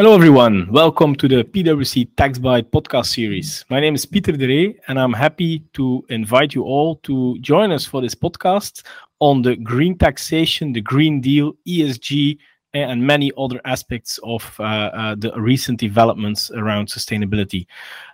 Hello, 0.00 0.14
everyone. 0.14 0.66
Welcome 0.72 1.14
to 1.16 1.28
the 1.28 1.44
PwC 1.44 2.08
Tax 2.16 2.38
Bite 2.38 2.70
podcast 2.70 3.08
series. 3.08 3.66
My 3.68 3.80
name 3.80 3.94
is 3.94 4.06
Peter 4.06 4.32
de 4.32 4.46
Ree, 4.46 4.80
and 4.88 4.98
I'm 4.98 5.12
happy 5.12 5.58
to 5.74 6.02
invite 6.08 6.54
you 6.54 6.62
all 6.62 6.96
to 7.02 7.38
join 7.40 7.70
us 7.70 7.84
for 7.84 8.00
this 8.00 8.14
podcast 8.14 8.82
on 9.18 9.42
the 9.42 9.56
green 9.56 9.98
taxation, 9.98 10.72
the 10.72 10.80
Green 10.80 11.20
Deal, 11.20 11.52
ESG, 11.68 12.38
and 12.72 13.06
many 13.06 13.30
other 13.36 13.60
aspects 13.66 14.18
of 14.22 14.56
uh, 14.58 14.62
uh, 14.62 15.16
the 15.16 15.38
recent 15.38 15.78
developments 15.78 16.50
around 16.52 16.88
sustainability. 16.88 17.66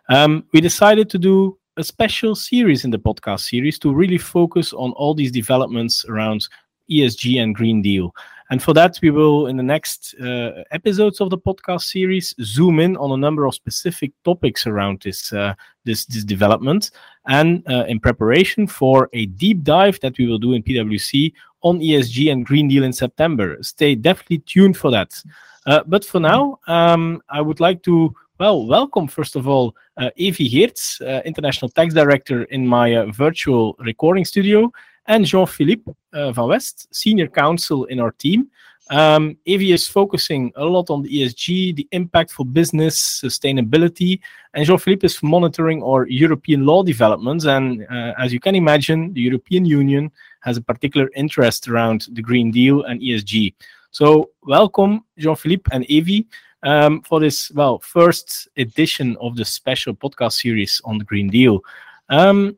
Um, 0.08 0.44
we 0.52 0.60
decided 0.60 1.08
to 1.10 1.18
do 1.18 1.56
a 1.76 1.84
special 1.84 2.34
series 2.34 2.84
in 2.84 2.90
the 2.90 2.98
podcast 2.98 3.48
series 3.48 3.78
to 3.78 3.94
really 3.94 4.18
focus 4.18 4.72
on 4.72 4.90
all 4.94 5.14
these 5.14 5.30
developments 5.30 6.04
around 6.06 6.48
ESG 6.90 7.42
and 7.42 7.54
Green 7.54 7.82
Deal. 7.82 8.14
And 8.50 8.62
for 8.62 8.72
that, 8.74 8.98
we 9.02 9.10
will, 9.10 9.48
in 9.48 9.56
the 9.56 9.62
next 9.62 10.14
uh, 10.20 10.62
episodes 10.70 11.20
of 11.20 11.30
the 11.30 11.38
podcast 11.38 11.82
series, 11.82 12.34
zoom 12.40 12.78
in 12.78 12.96
on 12.96 13.10
a 13.10 13.16
number 13.16 13.44
of 13.44 13.54
specific 13.54 14.12
topics 14.24 14.66
around 14.66 15.00
this 15.02 15.32
uh, 15.32 15.54
this 15.84 16.06
this 16.06 16.22
development, 16.22 16.92
and 17.26 17.64
uh, 17.68 17.84
in 17.88 17.98
preparation 17.98 18.68
for 18.68 19.08
a 19.12 19.26
deep 19.26 19.64
dive 19.64 19.98
that 20.00 20.16
we 20.18 20.26
will 20.26 20.38
do 20.38 20.52
in 20.52 20.62
PwC 20.62 21.32
on 21.62 21.80
ESG 21.80 22.30
and 22.30 22.46
Green 22.46 22.68
Deal 22.68 22.84
in 22.84 22.92
September. 22.92 23.56
Stay 23.62 23.96
definitely 23.96 24.38
tuned 24.38 24.76
for 24.76 24.92
that. 24.92 25.20
Uh, 25.66 25.82
but 25.86 26.04
for 26.04 26.20
now, 26.20 26.60
um, 26.68 27.20
I 27.28 27.40
would 27.40 27.58
like 27.58 27.82
to 27.82 28.14
well 28.38 28.66
welcome 28.66 29.08
first 29.08 29.34
of 29.34 29.48
all 29.48 29.74
uh, 29.96 30.10
Evie 30.14 30.48
Geerts, 30.48 31.00
uh, 31.00 31.22
International 31.24 31.68
Tax 31.68 31.92
Director 31.94 32.44
in 32.44 32.64
my 32.64 33.10
virtual 33.10 33.74
recording 33.80 34.24
studio 34.24 34.70
and 35.08 35.24
Jean-Philippe 35.24 35.90
uh, 36.12 36.32
Van 36.32 36.48
West, 36.48 36.88
senior 36.94 37.28
counsel 37.28 37.84
in 37.86 38.00
our 38.00 38.12
team. 38.12 38.50
Um, 38.88 39.36
Evie 39.44 39.72
is 39.72 39.88
focusing 39.88 40.52
a 40.54 40.64
lot 40.64 40.90
on 40.90 41.02
the 41.02 41.08
ESG, 41.08 41.74
the 41.74 41.88
impact 41.90 42.30
for 42.30 42.46
business, 42.46 43.20
sustainability, 43.20 44.20
and 44.54 44.64
Jean-Philippe 44.64 45.04
is 45.04 45.20
monitoring 45.22 45.82
our 45.82 46.06
European 46.06 46.64
law 46.64 46.84
developments. 46.84 47.46
And 47.46 47.84
uh, 47.90 48.14
as 48.18 48.32
you 48.32 48.38
can 48.38 48.54
imagine, 48.54 49.12
the 49.12 49.20
European 49.20 49.64
Union 49.64 50.12
has 50.42 50.56
a 50.56 50.62
particular 50.62 51.10
interest 51.16 51.66
around 51.66 52.06
the 52.12 52.22
Green 52.22 52.52
Deal 52.52 52.84
and 52.84 53.00
ESG. 53.00 53.54
So 53.90 54.30
welcome, 54.42 55.04
Jean-Philippe 55.18 55.68
and 55.72 55.84
Evie, 55.86 56.26
um, 56.62 57.02
for 57.02 57.18
this 57.18 57.50
well 57.52 57.78
first 57.80 58.48
edition 58.56 59.16
of 59.20 59.36
the 59.36 59.44
special 59.44 59.94
podcast 59.94 60.34
series 60.34 60.80
on 60.84 60.98
the 60.98 61.04
Green 61.04 61.28
Deal. 61.28 61.60
Um, 62.08 62.56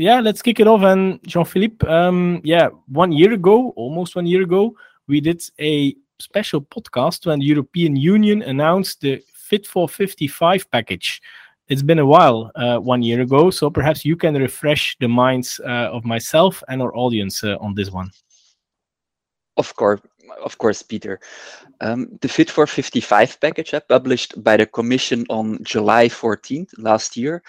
yeah, 0.00 0.20
let's 0.20 0.40
kick 0.42 0.60
it 0.60 0.66
off. 0.66 0.82
And 0.82 1.20
Jean 1.26 1.44
Philippe, 1.44 1.86
um, 1.86 2.40
yeah, 2.42 2.68
one 2.88 3.12
year 3.12 3.34
ago, 3.34 3.70
almost 3.76 4.16
one 4.16 4.26
year 4.26 4.42
ago, 4.42 4.74
we 5.06 5.20
did 5.20 5.42
a 5.60 5.94
special 6.18 6.62
podcast 6.62 7.26
when 7.26 7.40
the 7.40 7.44
European 7.44 7.96
Union 7.96 8.42
announced 8.42 9.02
the 9.02 9.22
Fit 9.34 9.66
for 9.66 9.88
55 9.88 10.70
package. 10.70 11.20
It's 11.68 11.82
been 11.82 11.98
a 11.98 12.06
while, 12.06 12.52
uh, 12.54 12.78
one 12.78 13.02
year 13.02 13.20
ago, 13.20 13.50
so 13.50 13.68
perhaps 13.68 14.04
you 14.04 14.16
can 14.16 14.34
refresh 14.34 14.96
the 15.00 15.08
minds 15.08 15.60
uh, 15.64 15.90
of 15.92 16.04
myself 16.04 16.62
and 16.68 16.80
our 16.80 16.94
audience 16.96 17.42
uh, 17.42 17.56
on 17.60 17.74
this 17.74 17.90
one. 17.90 18.10
Of 19.56 19.74
course, 19.74 20.00
of 20.44 20.56
course, 20.58 20.82
Peter. 20.82 21.20
Um, 21.80 22.16
the 22.20 22.28
Fit 22.28 22.48
for 22.48 22.66
55 22.66 23.40
package, 23.40 23.74
uh, 23.74 23.80
published 23.88 24.42
by 24.42 24.56
the 24.56 24.66
Commission 24.66 25.26
on 25.28 25.62
July 25.64 26.08
14th 26.08 26.70
last 26.78 27.16
year, 27.16 27.42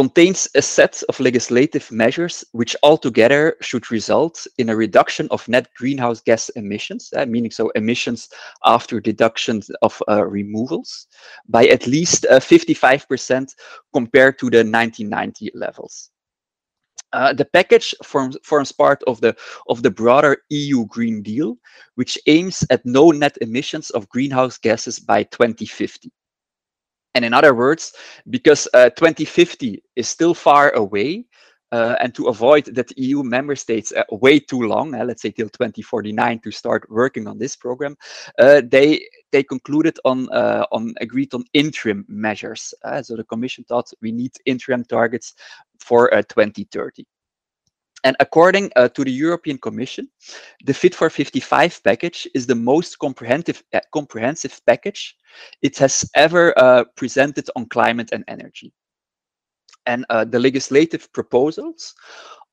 contains 0.00 0.48
a 0.54 0.62
set 0.62 1.02
of 1.10 1.20
legislative 1.20 1.92
measures 1.92 2.42
which 2.52 2.74
altogether 2.82 3.54
should 3.60 3.90
result 3.90 4.46
in 4.56 4.70
a 4.70 4.74
reduction 4.74 5.28
of 5.30 5.46
net 5.46 5.68
greenhouse 5.76 6.22
gas 6.22 6.48
emissions, 6.56 7.10
uh, 7.18 7.26
meaning 7.26 7.50
so 7.50 7.68
emissions 7.74 8.30
after 8.64 8.98
deductions 8.98 9.70
of 9.82 10.02
uh, 10.08 10.24
removals, 10.24 11.06
by 11.50 11.66
at 11.66 11.86
least 11.86 12.24
55% 12.30 13.42
uh, 13.42 13.46
compared 13.92 14.38
to 14.38 14.48
the 14.48 14.64
1990 14.64 15.50
levels. 15.54 16.08
Uh, 17.12 17.34
the 17.34 17.44
package 17.44 17.94
forms, 18.02 18.38
forms 18.42 18.72
part 18.72 19.02
of 19.06 19.20
the 19.20 19.36
of 19.68 19.82
the 19.82 19.90
broader 19.90 20.38
EU 20.48 20.86
Green 20.86 21.22
Deal, 21.22 21.58
which 21.96 22.16
aims 22.26 22.64
at 22.70 22.86
no 22.86 23.10
net 23.10 23.36
emissions 23.42 23.90
of 23.90 24.08
greenhouse 24.08 24.56
gases 24.56 24.98
by 24.98 25.24
2050. 25.24 26.10
And 27.14 27.24
in 27.24 27.32
other 27.32 27.54
words, 27.54 27.92
because 28.28 28.68
uh, 28.74 28.90
2050 28.90 29.82
is 29.96 30.08
still 30.08 30.34
far 30.34 30.70
away, 30.70 31.26
uh, 31.72 31.94
and 32.00 32.14
to 32.14 32.26
avoid 32.26 32.64
that 32.74 32.96
EU 32.98 33.22
member 33.22 33.54
states 33.54 33.92
uh, 33.92 34.02
wait 34.10 34.48
too 34.48 34.62
long, 34.62 34.94
uh, 34.94 35.04
let's 35.04 35.22
say 35.22 35.30
till 35.30 35.48
2049 35.48 36.40
to 36.40 36.50
start 36.50 36.84
working 36.90 37.28
on 37.28 37.38
this 37.38 37.54
program, 37.54 37.96
uh, 38.38 38.60
they 38.66 39.06
they 39.30 39.44
concluded 39.44 39.96
on 40.04 40.28
uh, 40.32 40.64
on 40.72 40.94
agreed 41.00 41.32
on 41.32 41.44
interim 41.52 42.04
measures. 42.08 42.74
so 43.02 43.14
the 43.14 43.24
Commission 43.24 43.64
thought 43.64 43.88
we 44.02 44.10
need 44.10 44.32
interim 44.46 44.84
targets 44.84 45.34
for 45.78 46.10
2030. 46.10 47.06
And 48.04 48.16
according 48.20 48.70
uh, 48.76 48.88
to 48.88 49.04
the 49.04 49.12
European 49.12 49.58
Commission, 49.58 50.08
the 50.64 50.72
Fit 50.72 50.94
for 50.94 51.10
55 51.10 51.82
package 51.84 52.26
is 52.34 52.46
the 52.46 52.54
most 52.54 52.98
comprehensive, 52.98 53.62
uh, 53.74 53.80
comprehensive 53.92 54.60
package 54.66 55.16
it 55.62 55.76
has 55.78 56.08
ever 56.14 56.58
uh, 56.58 56.84
presented 56.96 57.48
on 57.56 57.66
climate 57.66 58.10
and 58.12 58.24
energy. 58.26 58.72
And 59.86 60.06
uh, 60.08 60.24
the 60.24 60.38
legislative 60.38 61.12
proposals 61.12 61.94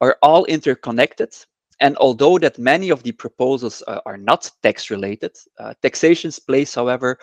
are 0.01 0.17
all 0.21 0.45
interconnected. 0.45 1.33
And 1.79 1.95
although 1.97 2.39
that 2.39 2.57
many 2.57 2.89
of 2.89 3.03
the 3.03 3.11
proposals 3.11 3.83
uh, 3.87 3.99
are 4.05 4.17
not 4.17 4.49
tax 4.63 4.89
related, 4.89 5.31
uh, 5.59 5.73
taxation 5.81 6.31
plays, 6.47 6.73
however, 6.73 7.19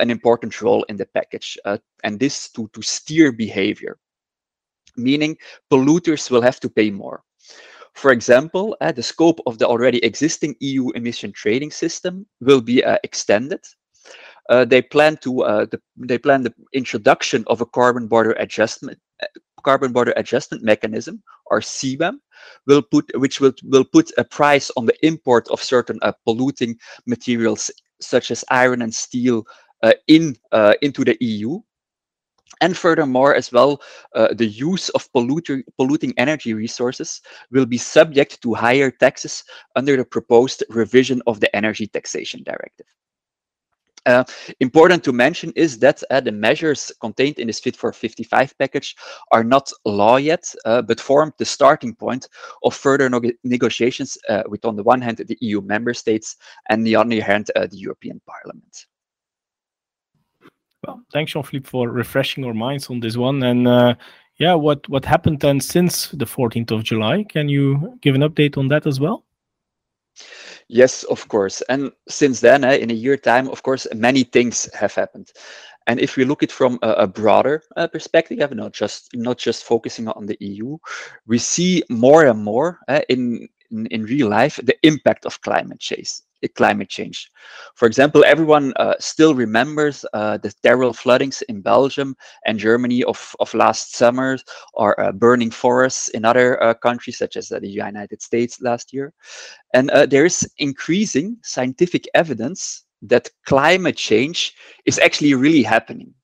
an 0.00 0.10
important 0.10 0.62
role 0.62 0.82
in 0.84 0.96
the 0.96 1.04
package, 1.04 1.58
and 2.04 2.18
this 2.18 2.48
to, 2.52 2.70
to 2.72 2.80
steer 2.80 3.30
behavior 3.32 3.98
meaning 4.96 5.36
polluters 5.70 6.30
will 6.30 6.42
have 6.42 6.60
to 6.60 6.68
pay 6.68 6.90
more. 6.90 7.22
For 7.94 8.10
example, 8.10 8.76
uh, 8.80 8.92
the 8.92 9.02
scope 9.02 9.40
of 9.46 9.58
the 9.58 9.66
already 9.66 10.04
existing 10.04 10.56
EU 10.60 10.90
emission 10.90 11.32
trading 11.32 11.70
system 11.70 12.26
will 12.40 12.60
be 12.60 12.84
uh, 12.84 12.98
extended. 13.04 13.60
Uh, 14.50 14.64
they 14.64 14.82
plan 14.82 15.16
to 15.18 15.42
uh, 15.42 15.66
the, 15.66 15.80
they 15.96 16.18
plan 16.18 16.42
the 16.42 16.52
introduction 16.72 17.44
of 17.46 17.60
a 17.60 17.66
carbon 17.66 18.06
border 18.06 18.32
adjustment 18.32 18.98
uh, 19.22 19.26
carbon 19.64 19.92
border 19.92 20.12
adjustment 20.18 20.62
mechanism 20.62 21.22
or 21.46 21.60
CBAM 21.60 22.18
will 22.66 22.82
put 22.82 23.10
which 23.14 23.40
will 23.40 23.54
will 23.62 23.84
put 23.84 24.10
a 24.18 24.24
price 24.24 24.70
on 24.76 24.84
the 24.84 25.06
import 25.06 25.48
of 25.48 25.62
certain 25.62 25.98
uh, 26.02 26.12
polluting 26.26 26.76
materials 27.06 27.70
such 28.02 28.30
as 28.30 28.44
iron 28.50 28.82
and 28.82 28.94
steel 28.94 29.46
in 30.08 30.36
into 30.82 31.04
the 31.04 31.16
EU 31.20 31.60
and 32.60 32.76
furthermore, 32.76 33.34
as 33.34 33.52
well, 33.52 33.80
uh, 34.14 34.28
the 34.34 34.46
use 34.46 34.88
of 34.90 35.10
polluter, 35.12 35.62
polluting 35.76 36.14
energy 36.16 36.54
resources 36.54 37.20
will 37.50 37.66
be 37.66 37.78
subject 37.78 38.42
to 38.42 38.54
higher 38.54 38.90
taxes 38.90 39.44
under 39.76 39.96
the 39.96 40.04
proposed 40.04 40.64
revision 40.68 41.22
of 41.26 41.40
the 41.40 41.54
Energy 41.54 41.86
Taxation 41.86 42.42
Directive. 42.44 42.86
Uh, 44.06 44.24
important 44.60 45.02
to 45.02 45.12
mention 45.12 45.50
is 45.56 45.78
that 45.78 46.02
uh, 46.10 46.20
the 46.20 46.32
measures 46.32 46.92
contained 47.00 47.38
in 47.38 47.46
this 47.46 47.58
Fit 47.58 47.74
for 47.74 47.90
55 47.90 48.56
package 48.58 48.94
are 49.32 49.42
not 49.42 49.70
law 49.86 50.16
yet, 50.16 50.44
uh, 50.66 50.82
but 50.82 51.00
form 51.00 51.32
the 51.38 51.44
starting 51.44 51.94
point 51.94 52.28
of 52.64 52.74
further 52.74 53.08
no 53.08 53.20
negotiations 53.44 54.18
uh, 54.28 54.42
with, 54.46 54.64
on 54.66 54.76
the 54.76 54.82
one 54.82 55.00
hand, 55.00 55.18
the 55.18 55.38
EU 55.40 55.62
member 55.62 55.94
states, 55.94 56.36
and 56.68 56.80
on 56.80 56.84
the 56.84 56.96
other 56.96 57.24
hand, 57.24 57.50
uh, 57.56 57.66
the 57.66 57.78
European 57.78 58.20
Parliament. 58.26 58.86
Well, 60.86 61.02
thanks, 61.12 61.32
Jean-Philippe, 61.32 61.68
for 61.68 61.88
refreshing 61.88 62.44
our 62.44 62.52
minds 62.54 62.90
on 62.90 63.00
this 63.00 63.16
one. 63.16 63.42
And 63.42 63.66
uh, 63.66 63.94
yeah, 64.36 64.54
what 64.54 64.86
what 64.88 65.04
happened 65.04 65.40
then 65.40 65.60
since 65.60 66.08
the 66.08 66.26
14th 66.26 66.72
of 66.72 66.82
July? 66.82 67.24
Can 67.24 67.48
you 67.48 67.98
give 68.02 68.14
an 68.14 68.22
update 68.22 68.58
on 68.58 68.68
that 68.68 68.86
as 68.86 69.00
well? 69.00 69.24
Yes, 70.68 71.04
of 71.04 71.26
course. 71.28 71.62
And 71.68 71.90
since 72.08 72.40
then, 72.40 72.64
uh, 72.64 72.72
in 72.72 72.90
a 72.90 72.94
year 72.94 73.16
time, 73.16 73.48
of 73.48 73.62
course, 73.62 73.86
many 73.94 74.24
things 74.24 74.68
have 74.74 74.94
happened. 74.94 75.32
And 75.86 76.00
if 76.00 76.16
we 76.16 76.24
look 76.24 76.42
at 76.42 76.52
from 76.52 76.78
a, 76.82 76.90
a 76.92 77.06
broader 77.06 77.62
uh, 77.76 77.86
perspective, 77.86 78.38
not 78.54 78.72
just 78.72 79.08
not 79.14 79.38
just 79.38 79.64
focusing 79.64 80.08
on 80.08 80.26
the 80.26 80.36
EU, 80.40 80.78
we 81.26 81.38
see 81.38 81.82
more 81.88 82.26
and 82.26 82.42
more 82.42 82.78
uh, 82.88 83.02
in, 83.08 83.48
in 83.70 83.86
in 83.86 84.04
real 84.04 84.28
life 84.28 84.60
the 84.62 84.76
impact 84.82 85.24
of 85.26 85.40
climate 85.40 85.80
change 85.80 86.10
climate 86.48 86.88
change. 86.88 87.30
For 87.74 87.86
example, 87.86 88.24
everyone 88.24 88.72
uh, 88.76 88.94
still 88.98 89.34
remembers 89.34 90.04
uh, 90.12 90.38
the 90.38 90.52
terrible 90.62 90.92
floodings 90.92 91.42
in 91.42 91.60
Belgium 91.60 92.16
and 92.46 92.58
Germany 92.58 93.04
of, 93.04 93.34
of 93.40 93.52
last 93.54 93.94
summer, 93.94 94.36
or 94.74 94.98
uh, 95.00 95.12
burning 95.12 95.50
forests 95.50 96.08
in 96.08 96.24
other 96.24 96.62
uh, 96.62 96.74
countries 96.74 97.18
such 97.18 97.36
as 97.36 97.50
uh, 97.50 97.58
the 97.58 97.68
United 97.68 98.22
States 98.22 98.60
last 98.60 98.92
year. 98.92 99.12
And 99.72 99.90
uh, 99.90 100.06
there 100.06 100.24
is 100.24 100.48
increasing 100.58 101.36
scientific 101.42 102.06
evidence 102.14 102.84
that 103.02 103.28
climate 103.46 103.96
change 103.96 104.54
is 104.86 104.98
actually 104.98 105.34
really 105.34 105.62
happening. 105.62 106.14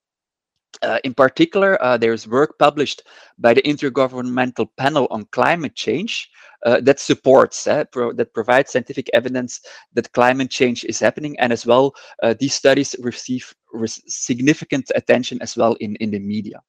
Uh, 0.82 0.98
in 1.04 1.12
particular, 1.12 1.82
uh, 1.82 1.96
there's 1.96 2.26
work 2.26 2.58
published 2.58 3.02
by 3.38 3.52
the 3.52 3.62
Intergovernmental 3.62 4.68
Panel 4.76 5.06
on 5.10 5.26
Climate 5.26 5.74
Change 5.74 6.30
uh, 6.64 6.80
that 6.80 7.00
supports, 7.00 7.66
uh, 7.66 7.84
pro 7.84 8.12
that 8.12 8.34
provides 8.34 8.72
scientific 8.72 9.08
evidence 9.14 9.60
that 9.94 10.12
climate 10.12 10.50
change 10.50 10.84
is 10.84 11.00
happening. 11.00 11.38
And 11.38 11.52
as 11.52 11.66
well, 11.66 11.94
uh, 12.22 12.34
these 12.38 12.54
studies 12.54 12.94
receive 13.00 13.54
re 13.72 13.88
significant 13.88 14.90
attention 14.94 15.40
as 15.42 15.56
well 15.56 15.74
in, 15.80 15.96
in 15.96 16.10
the 16.10 16.18
media. 16.18 16.60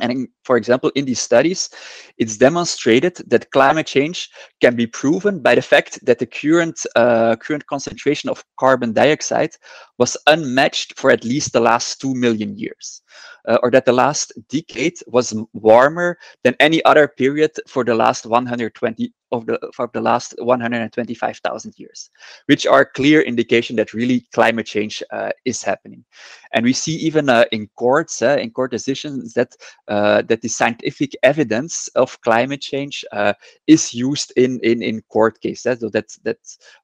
And 0.00 0.12
in, 0.12 0.28
for 0.44 0.56
example, 0.56 0.90
in 0.94 1.04
these 1.04 1.20
studies, 1.20 1.70
it's 2.18 2.36
demonstrated 2.36 3.16
that 3.26 3.50
climate 3.50 3.86
change 3.86 4.30
can 4.60 4.76
be 4.76 4.86
proven 4.86 5.40
by 5.40 5.54
the 5.54 5.62
fact 5.62 6.04
that 6.04 6.18
the 6.18 6.26
current 6.26 6.78
uh, 6.96 7.36
current 7.36 7.66
concentration 7.66 8.30
of 8.30 8.44
carbon 8.58 8.92
dioxide 8.92 9.54
was 9.98 10.16
unmatched 10.26 10.98
for 10.98 11.10
at 11.10 11.24
least 11.24 11.52
the 11.52 11.60
last 11.60 12.00
two 12.00 12.14
million 12.14 12.56
years 12.56 13.02
uh, 13.48 13.58
or 13.62 13.70
that 13.70 13.84
the 13.84 13.92
last 13.92 14.32
decade 14.48 14.98
was 15.06 15.34
warmer 15.52 16.18
than 16.44 16.54
any 16.60 16.84
other 16.84 17.08
period 17.08 17.50
for 17.66 17.84
the 17.84 17.94
last 17.94 18.26
120 18.26 19.12
of 19.32 19.46
the 19.46 19.58
for 19.74 19.90
the 19.92 20.00
last 20.00 20.34
125,000 20.38 21.74
years, 21.76 22.10
which 22.46 22.66
are 22.66 22.84
clear 22.84 23.20
indication 23.20 23.76
that 23.76 23.94
really 23.94 24.26
climate 24.32 24.66
change 24.66 25.02
uh, 25.12 25.30
is 25.44 25.62
happening. 25.62 26.04
And 26.52 26.64
we 26.64 26.72
see 26.72 26.94
even 26.96 27.28
uh, 27.28 27.44
in 27.52 27.68
courts, 27.76 28.22
uh, 28.22 28.38
in 28.40 28.50
court 28.50 28.70
decisions, 28.70 29.34
that 29.34 29.54
uh, 29.88 30.22
that 30.22 30.42
the 30.42 30.48
scientific 30.48 31.12
evidence 31.22 31.88
of 31.88 32.20
climate 32.22 32.60
change 32.60 33.04
uh, 33.12 33.34
is 33.66 33.94
used 33.94 34.32
in 34.36 34.60
in 34.62 34.82
in 34.82 35.02
court 35.10 35.40
cases, 35.40 35.80
so 35.80 35.88
that 35.90 36.08
that 36.24 36.38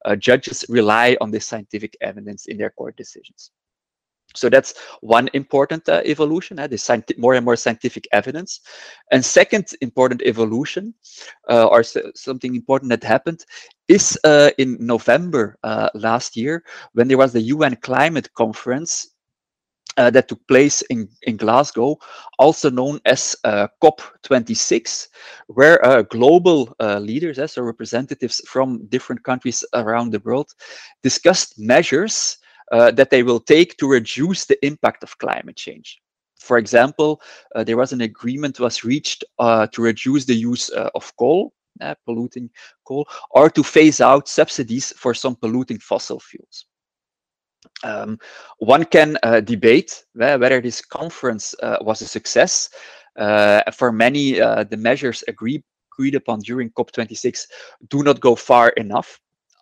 uh, 0.05 0.17
judges 0.17 0.64
rely 0.69 1.17
on 1.20 1.31
this 1.31 1.47
scientific 1.47 1.97
evidence 2.00 2.47
in 2.47 2.58
their 2.58 2.70
court 2.70 2.97
decisions. 2.97 3.50
So 4.35 4.49
that's 4.49 4.75
one 5.01 5.29
important 5.33 5.89
uh, 5.89 6.03
evolution, 6.05 6.59
uh, 6.59 6.67
the 6.67 7.15
more 7.19 7.35
and 7.35 7.45
more 7.45 7.57
scientific 7.57 8.07
evidence. 8.13 8.61
And 9.13 9.25
second 9.25 9.69
important 9.81 10.23
evolution, 10.23 10.95
uh, 11.49 11.67
or 11.67 11.83
something 11.83 12.55
important 12.55 12.91
that 12.91 13.05
happened, 13.05 13.45
is 13.89 14.19
uh, 14.25 14.51
in 14.59 14.77
November 14.81 15.57
uh, 15.63 15.89
last 15.95 16.37
year, 16.37 16.65
when 16.93 17.09
there 17.09 17.19
was 17.19 17.33
the 17.33 17.43
UN 17.43 17.77
Climate 17.77 18.33
Conference 18.35 19.15
uh, 19.97 20.11
that 20.11 20.27
took 20.27 20.45
place 20.49 20.83
in, 20.91 21.09
in 21.23 21.37
Glasgow, 21.37 21.97
also 22.41 22.69
known 22.69 22.99
as 23.05 23.37
uh, 23.45 23.69
COP26, 23.83 25.07
where 25.47 25.85
uh, 25.87 26.03
global 26.03 26.75
leaders, 26.81 27.39
so 27.53 27.63
representatives 27.63 28.41
from 28.49 28.87
different 28.87 29.23
countries 29.23 29.65
around 29.75 30.11
the 30.11 30.19
world, 30.21 30.49
discussed 31.05 31.59
measures 31.59 32.39
uh, 32.72 32.90
that 32.93 33.11
they 33.11 33.22
will 33.22 33.40
take 33.40 33.76
to 33.76 33.88
reduce 33.88 34.46
the 34.46 34.64
impact 34.64 35.02
of 35.02 35.19
climate 35.19 35.56
change. 35.56 36.00
For 36.38 36.58
example, 36.58 37.20
uh, 37.55 37.64
there 37.64 37.76
was 37.76 37.93
an 37.93 38.02
agreement 38.02 38.61
was 38.61 38.84
reached 38.84 39.25
uh, 39.38 39.66
to 39.69 39.82
reduce 39.82 40.25
the 40.25 40.34
use 40.34 40.70
uh, 40.70 40.90
of 40.94 41.11
coal, 41.16 41.55
uh, 41.81 41.94
polluting 42.05 42.50
coal, 42.87 43.06
or 43.31 43.49
to 43.50 43.62
phase 43.62 44.00
out 44.00 44.28
subsidies 44.28 44.93
for 44.96 45.14
some 45.14 45.37
polluting 45.37 45.78
fossil 45.78 46.20
fuels. 46.20 46.66
Um, 47.82 48.19
one 48.58 48.84
can 48.84 49.16
uh, 49.22 49.40
debate 49.40 50.05
whether 50.14 50.61
this 50.61 50.82
conference 50.82 51.55
was 51.81 52.02
a 52.02 52.06
success. 52.06 52.69
for 53.16 53.90
many, 53.90 54.32
the 54.32 54.76
measures 54.78 55.25
agreed 55.28 55.62
agreed 55.94 56.14
upon 56.14 56.40
during 56.40 56.70
COP26 56.70 57.46
do 57.88 58.02
not 58.02 58.20
go 58.20 58.34
far 58.34 58.70
enough. 58.70 59.20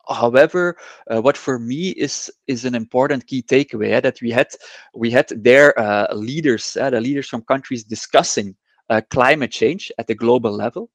However, 0.09 0.77
uh, 1.11 1.21
what 1.21 1.37
for 1.37 1.59
me 1.59 1.91
is 1.91 2.31
is 2.47 2.65
an 2.65 2.75
important 2.75 3.27
key 3.27 3.43
takeaway 3.43 3.91
yeah, 3.91 4.01
that 4.01 4.21
we 4.21 4.31
had 4.31 4.49
we 4.95 5.11
had 5.11 5.29
their 5.29 5.79
uh, 5.79 6.13
leaders, 6.15 6.77
uh, 6.77 6.91
the 6.91 7.01
leaders 7.01 7.29
from 7.29 7.43
countries 7.43 7.85
discussing 7.85 8.57
uh, 8.91 9.01
climate 9.11 9.53
change 9.53 9.93
at 9.99 10.07
the 10.07 10.15
global 10.15 10.53
level, 10.53 10.91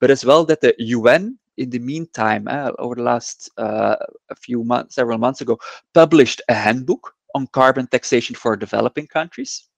but 0.00 0.10
as 0.10 0.24
well 0.24 0.44
that 0.44 0.60
the 0.60 0.74
UN 0.78 1.38
in 1.58 1.70
the 1.70 1.78
meantime, 1.78 2.46
uh, 2.48 2.70
over 2.78 2.94
the 2.94 3.02
last 3.02 3.50
uh, 3.58 3.96
a 4.30 4.34
few 4.36 4.64
months, 4.64 4.94
several 4.94 5.18
months 5.18 5.40
ago, 5.40 5.58
published 5.92 6.40
a 6.48 6.54
handbook 6.54 7.14
on 7.34 7.46
carbon 7.48 7.86
taxation 7.86 8.34
for 8.34 8.56
developing 8.56 9.06
countries. 9.06 9.68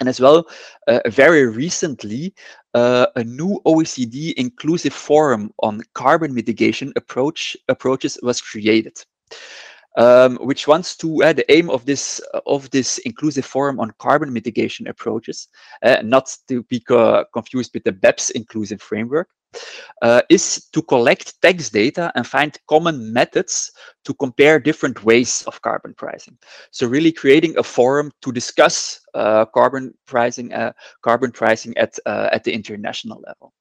And 0.00 0.08
as 0.08 0.20
well, 0.20 0.46
uh, 0.88 1.00
very 1.06 1.46
recently, 1.46 2.34
uh, 2.74 3.06
a 3.16 3.24
new 3.24 3.60
OECD 3.66 4.32
inclusive 4.34 4.94
forum 4.94 5.52
on 5.60 5.82
carbon 5.94 6.34
mitigation 6.34 6.92
approach 6.96 7.56
approaches 7.68 8.18
was 8.22 8.40
created. 8.40 8.98
Um, 9.98 10.36
which 10.36 10.66
wants 10.66 10.96
to 10.96 11.22
uh, 11.22 11.34
the 11.34 11.44
aim 11.52 11.68
of 11.68 11.84
this 11.84 12.18
uh, 12.32 12.40
of 12.46 12.70
this 12.70 12.96
inclusive 13.04 13.44
forum 13.44 13.78
on 13.78 13.92
carbon 13.98 14.32
mitigation 14.32 14.86
approaches, 14.86 15.48
uh, 15.82 15.98
not 16.02 16.34
to 16.48 16.62
be 16.62 16.80
confused 17.34 17.72
with 17.74 17.84
the 17.84 17.92
BEPS 17.92 18.30
inclusive 18.30 18.80
framework, 18.80 19.28
uh, 20.02 20.22
is 20.28 20.68
to 20.72 20.82
collect 20.82 21.40
tax 21.42 21.70
data 21.70 22.12
and 22.14 22.26
find 22.26 22.58
common 22.68 23.12
methods 23.12 23.70
to 24.04 24.14
compare 24.14 24.58
different 24.58 25.04
ways 25.04 25.42
of 25.46 25.60
carbon 25.62 25.94
pricing. 25.94 26.36
So 26.70 26.86
really 26.86 27.12
creating 27.12 27.56
a 27.58 27.62
forum 27.62 28.10
to 28.22 28.32
discuss 28.32 29.00
uh, 29.14 29.44
carbon 29.46 29.94
pricing, 30.06 30.52
uh, 30.52 30.72
carbon 31.02 31.30
pricing 31.30 31.76
at 31.76 31.98
uh, 32.06 32.28
at 32.32 32.44
the 32.44 32.52
international 32.52 33.22
level. 33.26 33.52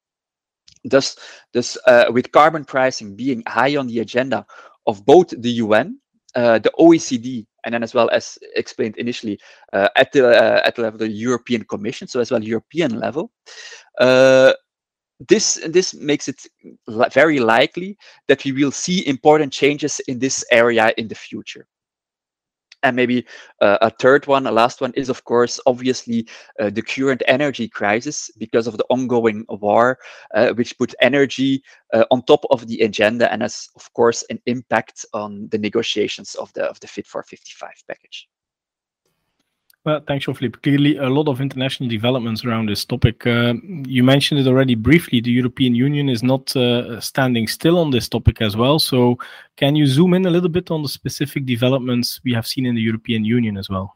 Thus, 0.84 1.16
thus 1.54 1.78
uh, 1.86 2.06
with 2.10 2.32
carbon 2.32 2.66
pricing 2.66 3.16
being 3.16 3.44
high 3.48 3.76
on 3.78 3.88
the 3.88 4.00
agenda 4.00 4.46
of 4.88 5.06
both 5.06 5.30
the 5.30 5.52
UN, 5.64 6.00
uh, 6.34 6.58
the 6.58 6.72
OECD, 6.80 7.46
and 7.64 7.76
then 7.76 7.84
as 7.84 7.94
well 7.94 8.10
as 8.10 8.40
explained 8.56 8.98
initially 8.98 9.40
at 9.74 10.12
the 10.12 10.66
at 10.66 10.76
the 10.76 10.82
level 10.82 10.96
of 10.96 11.00
the 11.00 11.10
European 11.10 11.64
Commission, 11.66 12.08
so 12.08 12.20
as 12.20 12.32
well 12.32 12.44
European 12.44 13.00
level 13.00 13.32
this 15.28 15.60
this 15.68 15.94
makes 15.94 16.28
it 16.28 16.48
li 16.88 17.08
very 17.14 17.40
likely 17.40 17.98
that 18.28 18.44
we 18.44 18.52
will 18.52 18.72
see 18.72 19.08
important 19.08 19.54
changes 19.54 20.00
in 20.08 20.20
this 20.20 20.44
area 20.52 20.94
in 20.98 21.08
the 21.08 21.16
future. 21.16 21.68
And 22.84 22.96
maybe 22.96 23.28
uh, 23.62 23.78
a 23.82 23.92
third 23.92 24.26
one, 24.26 24.48
a 24.48 24.52
last 24.52 24.82
one, 24.82 24.92
is 24.96 25.10
of 25.10 25.24
course 25.24 25.60
obviously 25.68 26.28
uh, 26.60 26.72
the 26.72 26.82
current 26.82 27.22
energy 27.28 27.68
crisis 27.68 28.32
because 28.40 28.66
of 28.66 28.78
the 28.78 28.86
ongoing 28.90 29.46
war, 29.50 30.00
uh, 30.34 30.54
which 30.54 30.76
put 30.80 30.96
energy 31.00 31.62
uh, 31.94 32.06
on 32.10 32.24
top 32.24 32.44
of 32.50 32.66
the 32.68 32.80
agenda 32.82 33.32
and 33.32 33.44
has 33.44 33.70
of 33.76 33.94
course 33.94 34.24
an 34.32 34.40
impact 34.48 35.06
on 35.14 35.48
the 35.52 35.60
negotiations 35.60 36.34
of 36.36 36.52
the 36.54 36.64
of 36.64 36.80
the 36.80 36.88
Fit 36.88 37.06
for 37.06 37.22
55 37.22 37.70
package. 37.88 38.28
Well, 39.84 40.00
thanks, 40.08 40.26
Jean-Philippe. 40.26 40.60
Clearly, 40.62 40.98
a 40.98 41.10
lot 41.10 41.28
of 41.28 41.42
international 41.42 41.90
developments 41.90 42.46
around 42.46 42.70
this 42.70 42.86
topic. 42.86 43.26
Uh, 43.26 43.56
you 43.64 44.04
mentioned 44.04 44.40
it 44.40 44.48
already 44.48 44.76
briefly. 44.76 45.22
The 45.22 45.32
European 45.32 45.74
Union 45.74 46.08
is 46.08 46.22
not 46.22 46.56
uh, 46.56 47.00
standing 47.00 47.48
still 47.48 47.80
on 47.80 47.90
this 47.90 48.08
topic 48.08 48.44
as 48.44 48.56
well. 48.56 48.78
So, 48.78 49.18
can 49.58 49.76
you 49.76 49.88
zoom 49.88 50.14
in 50.14 50.28
a 50.28 50.30
little 50.30 50.50
bit 50.50 50.70
on 50.70 50.84
the 50.84 50.88
specific 50.88 51.48
developments 51.48 52.22
we 52.24 52.32
have 52.34 52.46
seen 52.46 52.68
in 52.68 52.76
the 52.76 52.82
European 52.82 53.26
Union 53.26 53.58
as 53.58 53.70
well? 53.70 53.96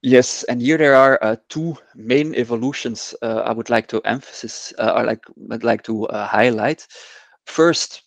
Yes, 0.00 0.42
and 0.44 0.60
here 0.60 0.78
there 0.78 0.94
are 0.94 1.18
uh, 1.20 1.36
two 1.50 1.76
main 1.94 2.34
evolutions 2.34 3.14
uh, 3.20 3.42
I 3.44 3.52
would 3.52 3.68
like 3.68 3.88
to 3.88 4.00
emphasize, 4.06 4.72
uh, 4.78 4.92
or 4.96 5.04
like 5.04 5.20
I'd 5.50 5.64
like 5.64 5.82
to 5.84 6.06
uh, 6.06 6.26
highlight. 6.26 6.86
First, 7.44 8.03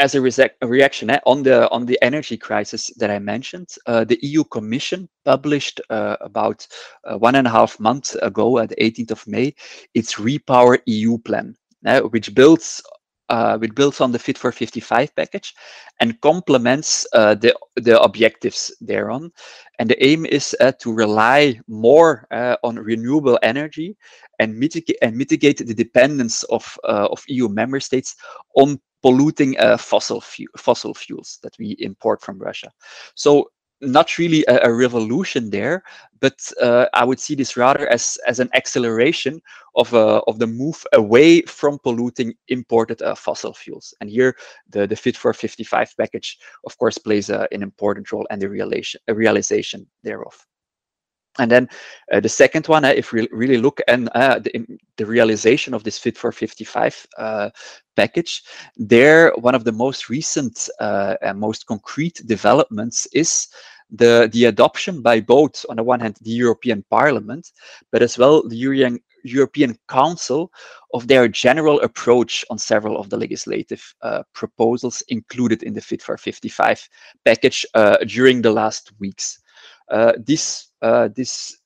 as 0.00 0.14
a, 0.14 0.20
re 0.20 0.32
a 0.62 0.66
reaction 0.66 1.10
eh, 1.10 1.20
on 1.26 1.42
the 1.42 1.70
on 1.70 1.86
the 1.86 1.98
energy 2.02 2.36
crisis 2.36 2.90
that 2.96 3.10
I 3.10 3.18
mentioned, 3.18 3.68
uh, 3.86 4.04
the 4.04 4.18
EU 4.22 4.44
Commission 4.44 5.08
published 5.24 5.80
uh, 5.90 6.16
about 6.20 6.66
uh, 7.04 7.18
one 7.18 7.34
and 7.34 7.46
a 7.46 7.50
half 7.50 7.78
months 7.78 8.14
ago, 8.16 8.58
at 8.58 8.70
the 8.70 8.76
18th 8.76 9.10
of 9.10 9.26
May, 9.26 9.54
its 9.94 10.14
Repower 10.14 10.78
EU 10.86 11.18
plan, 11.18 11.54
eh, 11.84 12.00
which 12.00 12.34
builds 12.34 12.82
uh, 13.28 13.58
which 13.58 13.74
builds 13.74 14.00
on 14.00 14.10
the 14.10 14.18
Fit 14.18 14.36
for 14.36 14.50
55 14.50 15.14
package 15.14 15.54
and 16.00 16.20
complements 16.20 17.06
uh, 17.12 17.34
the 17.34 17.54
the 17.76 18.00
objectives 18.00 18.74
thereon. 18.80 19.30
And 19.78 19.88
the 19.88 20.04
aim 20.04 20.26
is 20.26 20.56
uh, 20.60 20.72
to 20.80 20.92
rely 20.92 21.60
more 21.68 22.26
on 22.62 22.76
renewable 22.76 23.38
energy 23.42 23.96
and 24.38 24.58
mitigate 24.58 24.98
and 25.02 25.16
mitigate 25.16 25.58
the 25.58 25.74
dependence 25.74 26.42
of 26.44 26.78
of 26.84 27.22
EU 27.28 27.48
member 27.48 27.80
states 27.80 28.16
on 28.56 28.80
polluting 29.02 29.58
uh, 29.58 29.76
fossil 29.76 30.20
fu 30.20 30.44
fossil 30.56 30.94
fuels 30.94 31.38
that 31.42 31.56
we 31.58 31.76
import 31.78 32.20
from 32.22 32.38
Russia. 32.38 32.70
So 33.14 33.50
not 33.80 34.18
really 34.18 34.44
a, 34.46 34.68
a 34.68 34.72
revolution 34.72 35.50
there, 35.50 35.82
but 36.20 36.38
uh, 36.60 36.86
I 36.92 37.04
would 37.04 37.18
see 37.18 37.34
this 37.34 37.56
rather 37.56 37.88
as 37.88 38.18
as 38.26 38.40
an 38.40 38.50
acceleration 38.54 39.40
of 39.74 39.94
uh, 39.94 40.20
of 40.26 40.38
the 40.38 40.46
move 40.46 40.84
away 40.92 41.42
from 41.42 41.78
polluting 41.78 42.34
imported 42.48 43.00
uh, 43.02 43.14
fossil 43.14 43.54
fuels. 43.54 43.94
And 44.00 44.10
here, 44.10 44.36
the 44.68 44.86
the 44.86 44.96
Fit 44.96 45.16
for 45.16 45.32
55 45.32 45.94
package, 45.98 46.38
of 46.66 46.76
course, 46.78 46.98
plays 46.98 47.30
uh, 47.30 47.46
an 47.52 47.62
important 47.62 48.12
role 48.12 48.26
and 48.30 48.40
the 48.40 48.48
realization 48.48 49.00
realization 49.08 49.86
thereof. 50.02 50.46
And 51.40 51.50
then 51.50 51.68
uh, 52.12 52.20
the 52.20 52.28
second 52.28 52.68
one, 52.68 52.84
uh, 52.84 52.88
if 52.88 53.12
we 53.12 53.26
really 53.32 53.56
look 53.56 53.80
at 53.88 54.14
uh, 54.14 54.38
the, 54.38 54.78
the, 54.98 55.06
realization 55.06 55.72
of 55.72 55.84
this 55.84 55.98
Fit 55.98 56.18
for 56.18 56.32
55 56.32 57.06
uh, 57.16 57.50
package, 57.96 58.42
there 58.76 59.32
one 59.36 59.54
of 59.54 59.64
the 59.64 59.72
most 59.72 60.10
recent 60.10 60.68
uh, 60.80 61.16
and 61.22 61.40
most 61.40 61.66
concrete 61.66 62.20
developments 62.26 63.06
is 63.14 63.48
the, 63.90 64.28
the 64.32 64.44
adoption 64.44 65.00
by 65.00 65.20
both, 65.20 65.64
on 65.70 65.76
the 65.76 65.82
one 65.82 66.00
hand, 66.00 66.18
the 66.20 66.30
European 66.30 66.84
Parliament, 66.90 67.50
but 67.90 68.02
as 68.02 68.18
well 68.18 68.46
the 68.46 68.56
European, 68.56 69.00
European 69.24 69.78
Council 69.88 70.52
of 70.92 71.08
their 71.08 71.26
general 71.26 71.80
approach 71.80 72.44
on 72.50 72.58
several 72.58 72.98
of 72.98 73.08
the 73.08 73.16
legislative 73.16 73.82
uh, 74.02 74.22
proposals 74.34 75.02
included 75.08 75.62
in 75.62 75.72
the 75.72 75.80
Fit 75.80 76.02
for 76.02 76.16
55 76.18 76.88
package 77.24 77.64
uh, 77.74 77.96
during 78.06 78.42
the 78.42 78.52
last 78.52 78.92
weeks. 78.98 79.39
Uh, 79.90 80.12
this 80.18 80.70
uh, 80.82 81.08
this 81.14 81.56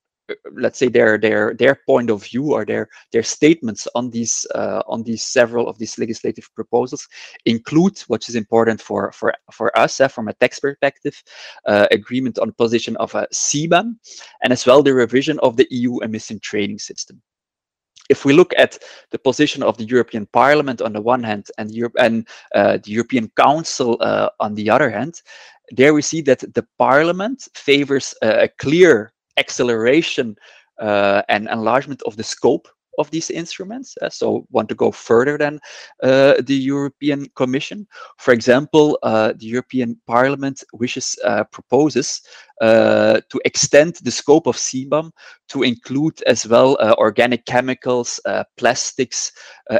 let's 0.52 0.78
say 0.78 0.88
their 0.88 1.18
their 1.18 1.54
their 1.54 1.80
point 1.86 2.10
of 2.10 2.24
view 2.24 2.52
or 2.54 2.64
their 2.64 2.88
their 3.12 3.22
statements 3.22 3.86
on 3.94 4.10
these 4.10 4.46
uh, 4.54 4.82
on 4.86 5.02
these 5.02 5.22
several 5.22 5.68
of 5.68 5.78
these 5.78 5.98
legislative 5.98 6.48
proposals 6.54 7.06
include 7.44 7.98
what 8.08 8.28
is 8.28 8.34
important 8.34 8.80
for 8.80 9.12
for 9.12 9.34
for 9.52 9.76
us 9.78 10.00
uh, 10.00 10.08
from 10.08 10.28
a 10.28 10.32
tax 10.34 10.60
perspective 10.60 11.22
uh, 11.66 11.86
agreement 11.90 12.38
on 12.38 12.52
position 12.52 12.96
of 12.96 13.14
a 13.14 13.26
CBAM 13.32 13.96
and 14.42 14.52
as 14.52 14.66
well 14.66 14.82
the 14.82 14.94
revision 14.94 15.38
of 15.40 15.56
the 15.56 15.66
EU 15.70 15.98
emission 16.00 16.38
trading 16.40 16.78
system 16.78 17.20
if 18.10 18.24
we 18.24 18.32
look 18.32 18.52
at 18.58 18.78
the 19.10 19.18
position 19.18 19.62
of 19.62 19.76
the 19.78 19.84
European 19.84 20.26
Parliament 20.26 20.82
on 20.82 20.92
the 20.92 21.00
one 21.00 21.22
hand 21.22 21.48
and, 21.58 21.70
Europe, 21.70 21.94
and 21.98 22.28
uh, 22.54 22.78
the 22.82 22.90
European 22.90 23.30
Council 23.36 23.96
uh, 24.00 24.28
on 24.40 24.54
the 24.54 24.70
other 24.70 24.90
hand, 24.90 25.22
there 25.70 25.94
we 25.94 26.02
see 26.02 26.20
that 26.22 26.40
the 26.54 26.66
Parliament 26.78 27.48
favors 27.54 28.14
a 28.22 28.48
clear 28.58 29.12
acceleration 29.36 30.36
uh, 30.80 31.22
and 31.28 31.48
enlargement 31.48 32.02
of 32.02 32.16
the 32.16 32.24
scope 32.24 32.68
of 32.98 33.10
these 33.10 33.30
instruments. 33.30 33.96
Uh, 34.02 34.08
so 34.08 34.46
want 34.50 34.68
to 34.68 34.74
go 34.74 34.90
further 34.90 35.38
than 35.38 35.60
uh, 36.02 36.34
the 36.40 36.54
European 36.54 37.26
Commission. 37.36 37.86
For 38.18 38.32
example, 38.32 38.98
uh, 39.02 39.32
the 39.36 39.46
European 39.46 40.00
Parliament 40.06 40.62
wishes, 40.72 41.16
uh, 41.24 41.44
proposes 41.44 42.22
uh, 42.60 43.20
to 43.30 43.40
extend 43.44 43.96
the 44.02 44.10
scope 44.10 44.46
of 44.46 44.56
CBAM 44.56 45.10
to 45.48 45.62
include 45.62 46.22
as 46.22 46.46
well 46.46 46.76
organic 46.98 47.44
chemicals, 47.46 48.20
plastics, 48.56 49.32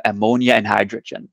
ammonia 0.04 0.54
and 0.54 0.66
hydrogen. 0.66 1.28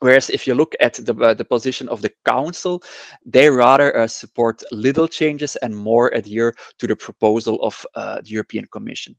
Whereas 0.00 0.30
if 0.30 0.46
you 0.46 0.54
look 0.54 0.74
at 0.80 0.94
the, 0.94 1.14
uh, 1.14 1.34
the 1.34 1.44
position 1.44 1.88
of 1.88 2.02
the 2.02 2.12
council, 2.24 2.82
they 3.24 3.50
rather 3.50 3.96
uh, 3.96 4.06
support 4.06 4.62
little 4.70 5.08
changes 5.08 5.56
and 5.56 5.76
more 5.76 6.08
adhere 6.14 6.54
to 6.78 6.86
the 6.86 6.96
proposal 6.96 7.60
of 7.62 7.84
uh, 7.94 8.20
the 8.20 8.30
European 8.30 8.66
Commission. 8.66 9.16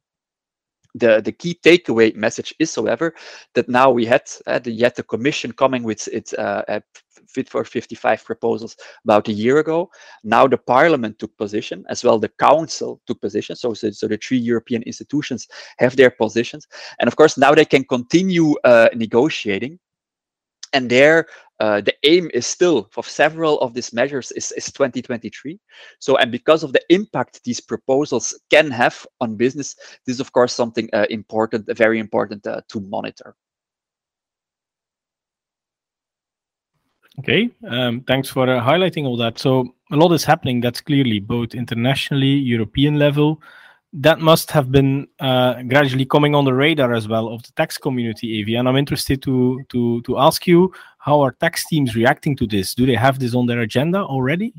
The, 0.96 1.22
the 1.22 1.32
key 1.32 1.60
takeaway 1.64 2.16
message 2.16 2.54
is, 2.58 2.74
however, 2.74 3.14
that 3.54 3.70
now 3.70 3.92
we 3.92 4.06
had 4.06 4.24
uh, 4.48 4.60
the, 4.60 4.72
yet 4.72 4.96
the 4.96 5.04
Commission 5.04 5.52
coming 5.52 5.84
with 5.84 6.08
its 6.08 6.34
uh, 6.34 6.80
Fit 7.28 7.48
for 7.48 7.64
55 7.64 8.26
proposals 8.26 8.76
about 9.04 9.28
a 9.28 9.32
year 9.32 9.60
ago. 9.60 9.92
Now 10.24 10.48
the 10.48 10.58
Parliament 10.58 11.20
took 11.20 11.36
position, 11.38 11.86
as 11.88 12.04
well 12.04 12.18
the 12.18 12.32
Council 12.40 13.02
took 13.06 13.22
position. 13.22 13.56
So, 13.56 13.74
so, 13.76 13.92
so 13.92 14.08
the 14.08 14.18
three 14.18 14.40
European 14.40 14.82
institutions 14.84 15.48
have 15.78 15.96
their 15.96 16.10
positions. 16.10 16.68
And 17.00 17.08
of 17.08 17.16
course, 17.16 17.38
now 17.38 17.54
they 17.54 17.66
can 17.66 17.84
continue 17.84 18.56
uh, 18.64 18.90
negotiating 18.96 19.78
and 20.74 20.90
there 20.90 21.28
uh, 21.60 21.82
the 21.82 21.94
aim 22.04 22.30
is 22.34 22.48
still 22.48 22.88
for 22.92 23.04
several 23.04 23.60
of 23.60 23.74
these 23.74 23.92
measures 23.94 24.32
is, 24.32 24.52
is 24.54 24.66
2023 24.72 25.60
so 26.00 26.18
and 26.18 26.32
because 26.32 26.64
of 26.64 26.74
the 26.74 26.82
impact 26.90 27.44
these 27.44 27.60
proposals 27.60 28.40
can 28.50 28.72
have 28.72 29.06
on 29.22 29.36
business 29.36 29.76
this 30.06 30.16
is 30.16 30.20
of 30.20 30.32
course 30.32 30.54
something 30.54 30.90
uh, 30.94 31.06
important 31.10 31.66
very 31.78 32.00
important 32.00 32.46
uh, 32.48 32.62
to 32.68 32.80
monitor. 32.82 33.36
Okay 37.20 37.50
um, 37.68 38.02
thanks 38.02 38.30
for 38.30 38.50
uh, 38.50 38.62
highlighting 38.62 39.06
all 39.06 39.18
that. 39.18 39.40
So 39.40 39.76
a 39.92 39.96
lot 39.96 40.14
is 40.14 40.24
happening 40.24 40.62
that's 40.62 40.82
clearly 40.82 41.20
both 41.20 41.54
internationally 41.54 42.34
european 42.54 42.98
level. 42.98 43.42
That 43.92 44.20
must 44.20 44.52
have 44.52 44.72
been 44.72 45.08
uh, 45.20 45.64
gradually 45.64 46.06
coming 46.06 46.36
on 46.36 46.46
the 46.46 46.54
radar 46.54 46.94
as 46.94 47.08
well 47.08 47.28
of 47.28 47.42
the 47.42 47.52
tax 47.54 47.76
community, 47.76 48.28
Evie. 48.28 48.56
And 48.56 48.70
I'm 48.70 48.78
interested 48.78 49.22
to 49.24 49.60
to 49.70 50.02
to 50.04 50.18
ask 50.20 50.46
you 50.46 50.72
how 51.00 51.22
are 51.22 51.32
tax 51.32 51.66
teams 51.66 51.96
reacting 51.96 52.36
to 52.38 52.46
this? 52.46 52.76
Do 52.76 52.86
they 52.86 52.96
have 52.96 53.20
this 53.20 53.34
on 53.34 53.48
their 53.48 53.62
agenda 53.62 54.00
already? 54.00 54.54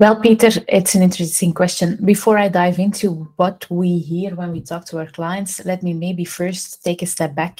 Well, 0.00 0.14
Peter, 0.14 0.50
it's 0.68 0.94
an 0.94 1.02
interesting 1.02 1.52
question. 1.52 1.98
Before 2.04 2.38
I 2.38 2.46
dive 2.46 2.78
into 2.78 3.28
what 3.34 3.66
we 3.68 3.98
hear 3.98 4.36
when 4.36 4.52
we 4.52 4.60
talk 4.60 4.84
to 4.86 4.98
our 4.98 5.08
clients, 5.08 5.64
let 5.64 5.82
me 5.82 5.92
maybe 5.92 6.24
first 6.24 6.84
take 6.84 7.02
a 7.02 7.06
step 7.06 7.34
back 7.34 7.58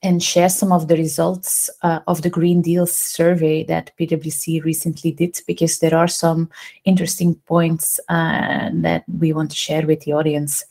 and 0.00 0.22
share 0.22 0.48
some 0.48 0.70
of 0.70 0.86
the 0.86 0.96
results 0.96 1.68
uh, 1.82 1.98
of 2.06 2.22
the 2.22 2.30
Green 2.30 2.62
Deal 2.62 2.86
survey 2.86 3.64
that 3.64 3.90
PwC 3.98 4.62
recently 4.62 5.10
did, 5.10 5.40
because 5.48 5.80
there 5.80 5.96
are 5.96 6.06
some 6.06 6.48
interesting 6.84 7.34
points 7.46 7.98
uh, 8.08 8.70
that 8.74 9.02
we 9.18 9.32
want 9.32 9.50
to 9.50 9.56
share 9.56 9.84
with 9.84 10.02
the 10.02 10.12
audience. 10.12 10.64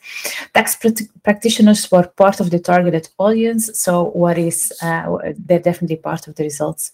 Tax 0.54 0.78
pr 0.78 0.92
practitioners 1.24 1.92
were 1.92 2.08
part 2.08 2.40
of 2.40 2.52
the 2.52 2.60
targeted 2.60 3.10
audience, 3.18 3.78
so 3.78 4.12
what 4.12 4.38
is 4.38 4.72
uh, 4.82 5.18
they're 5.38 5.60
definitely 5.60 5.98
part 5.98 6.30
of 6.30 6.36
the 6.36 6.44
results. 6.44 6.94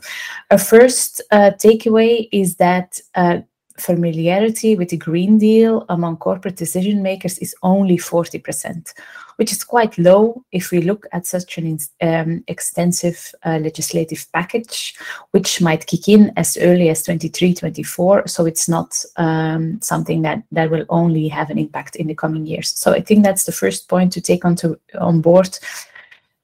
Our 0.50 0.57
first 0.57 1.21
uh, 1.29 1.51
takeaway 1.51 2.29
is 2.31 2.55
that 2.55 3.00
uh, 3.13 3.41
familiarity 3.79 4.75
with 4.75 4.89
the 4.89 4.98
Green 4.98 5.38
Deal 5.38 5.86
among 5.89 6.17
corporate 6.17 6.55
decision 6.55 7.01
makers 7.01 7.38
is 7.39 7.55
only 7.63 7.98
40%, 7.98 8.93
which 9.38 9.51
is 9.51 9.63
quite 9.63 9.98
low 9.98 10.43
if 10.51 10.72
we 10.72 10.81
look 10.81 11.07
at 11.12 11.25
such 11.25 11.57
an 11.57 11.77
um, 12.01 12.43
extensive 12.48 13.34
uh, 13.46 13.60
legislative 13.62 14.25
package, 14.34 14.96
which 15.31 15.62
might 15.62 15.88
kick 15.88 16.07
in 16.07 16.31
as 16.38 16.57
early 16.57 16.89
as 16.89 17.03
23, 17.03 17.53
24. 17.53 18.27
So 18.27 18.46
it's 18.46 18.67
not 18.67 19.03
um, 19.17 19.79
something 19.81 20.22
that, 20.24 20.43
that 20.51 20.72
will 20.72 20.86
only 20.89 21.27
have 21.27 21.50
an 21.50 21.57
impact 21.57 21.96
in 21.96 22.07
the 22.07 22.15
coming 22.15 22.46
years. 22.46 22.69
So 22.77 22.93
I 22.93 23.01
think 23.01 23.24
that's 23.24 23.46
the 23.46 23.51
first 23.51 23.88
point 23.88 24.12
to 24.13 24.22
take 24.22 24.46
onto, 24.46 24.75
on 25.00 25.22
board 25.22 25.57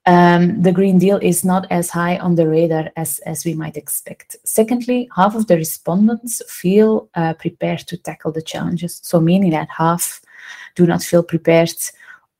um, 0.06 0.62
the 0.62 0.72
Green 0.72 1.00
Deal 1.00 1.18
is 1.22 1.46
not 1.46 1.66
as 1.72 1.90
high 1.90 2.18
on 2.18 2.36
the 2.36 2.48
radar 2.48 2.92
as, 2.98 3.20
as 3.20 3.46
we 3.46 3.54
might 3.54 3.78
expect. 3.78 4.36
Secondly, 4.44 5.10
half 5.16 5.36
of 5.36 5.48
the 5.48 5.56
respondents 5.56 6.42
feel 6.50 7.10
uh, 7.16 7.34
prepared 7.34 7.80
to 7.80 7.98
tackle 7.98 8.32
the 8.32 8.42
challenges. 8.42 9.00
So, 9.04 9.22
meaning 9.22 9.52
that 9.52 9.70
half 9.70 10.22
do 10.76 10.86
not 10.86 11.04
feel 11.04 11.24
prepared 11.24 11.74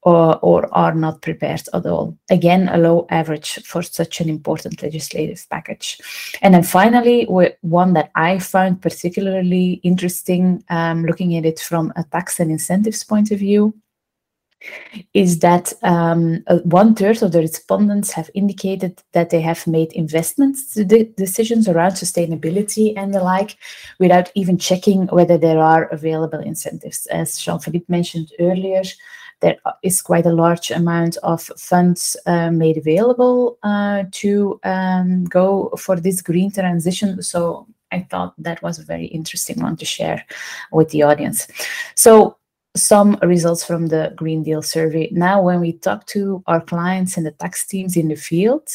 or, 0.02 0.38
or 0.40 0.68
are 0.76 0.94
not 0.94 1.22
prepared 1.22 1.62
at 1.74 1.86
all. 1.86 2.18
Again, 2.30 2.70
a 2.70 2.78
low 2.78 3.08
average 3.10 3.64
for 3.64 3.82
such 3.82 4.20
an 4.20 4.30
important 4.30 4.84
legislative 4.84 5.46
package. 5.50 6.00
And 6.42 6.54
then 6.54 6.64
finally, 6.64 7.26
one 7.62 7.94
that 7.94 8.12
I 8.16 8.40
found 8.40 8.82
particularly 8.82 9.80
interesting, 9.84 10.64
um, 10.70 11.06
looking 11.06 11.38
at 11.38 11.46
it 11.46 11.60
from 11.60 11.94
a 11.96 12.04
tax 12.04 12.42
and 12.42 12.52
incentives 12.52 13.04
point 13.04 13.32
of 13.32 13.40
view, 13.40 13.74
is 15.14 15.40
that 15.40 15.74
um, 15.84 16.44
uh, 16.48 16.60
one 16.60 16.96
third 16.96 17.22
of 17.22 17.32
the 17.32 17.40
respondents 17.40 18.12
have 18.12 18.30
indicated 18.34 19.02
that 19.12 19.30
they 19.30 19.42
have 19.42 19.66
made 19.68 19.92
investments 19.94 20.76
decisions 20.76 21.68
around 21.68 21.92
sustainability 21.92 22.94
and 22.98 23.14
the 23.14 23.22
like 23.24 23.58
without 24.00 24.32
even 24.36 24.58
checking 24.58 25.08
whether 25.08 25.38
there 25.38 25.60
are 25.60 25.86
available 25.86 26.40
incentives. 26.40 27.06
As 27.08 27.38
Jean 27.38 27.60
Philippe 27.60 27.86
mentioned 27.88 28.32
earlier, 28.40 28.84
there 29.42 29.58
is 29.82 30.02
quite 30.02 30.26
a 30.26 30.34
large 30.34 30.72
amount 30.72 31.18
of 31.18 31.42
funds 31.58 32.16
uh, 32.26 32.50
made 32.50 32.78
available 32.78 33.58
uh, 33.64 34.04
to 34.12 34.60
um, 34.64 35.26
go 35.26 35.70
for 35.78 36.00
this 36.00 36.22
green 36.22 36.50
transition. 36.50 37.22
So 37.22 37.68
I 37.92 38.08
thought 38.10 38.34
that 38.38 38.62
was 38.64 38.80
a 38.80 38.84
very 38.84 39.06
interesting 39.06 39.62
one 39.62 39.76
to 39.78 39.86
share 39.86 40.26
with 40.72 40.90
the 40.90 41.04
audience. 41.04 41.48
So 41.96 42.38
some 42.76 43.18
results 43.22 43.64
from 43.64 43.88
the 43.88 44.14
Green 44.16 44.44
Deal 44.44 44.62
survey. 44.62 45.10
Now, 45.12 45.42
when 45.42 45.60
we 45.60 45.74
talk 45.74 46.08
to 46.08 46.44
our 46.48 46.62
clients 46.62 47.18
and 47.18 47.26
the 47.26 47.32
tax 47.32 47.66
teams 47.66 47.96
in 47.96 48.08
the 48.08 48.16
field, 48.16 48.68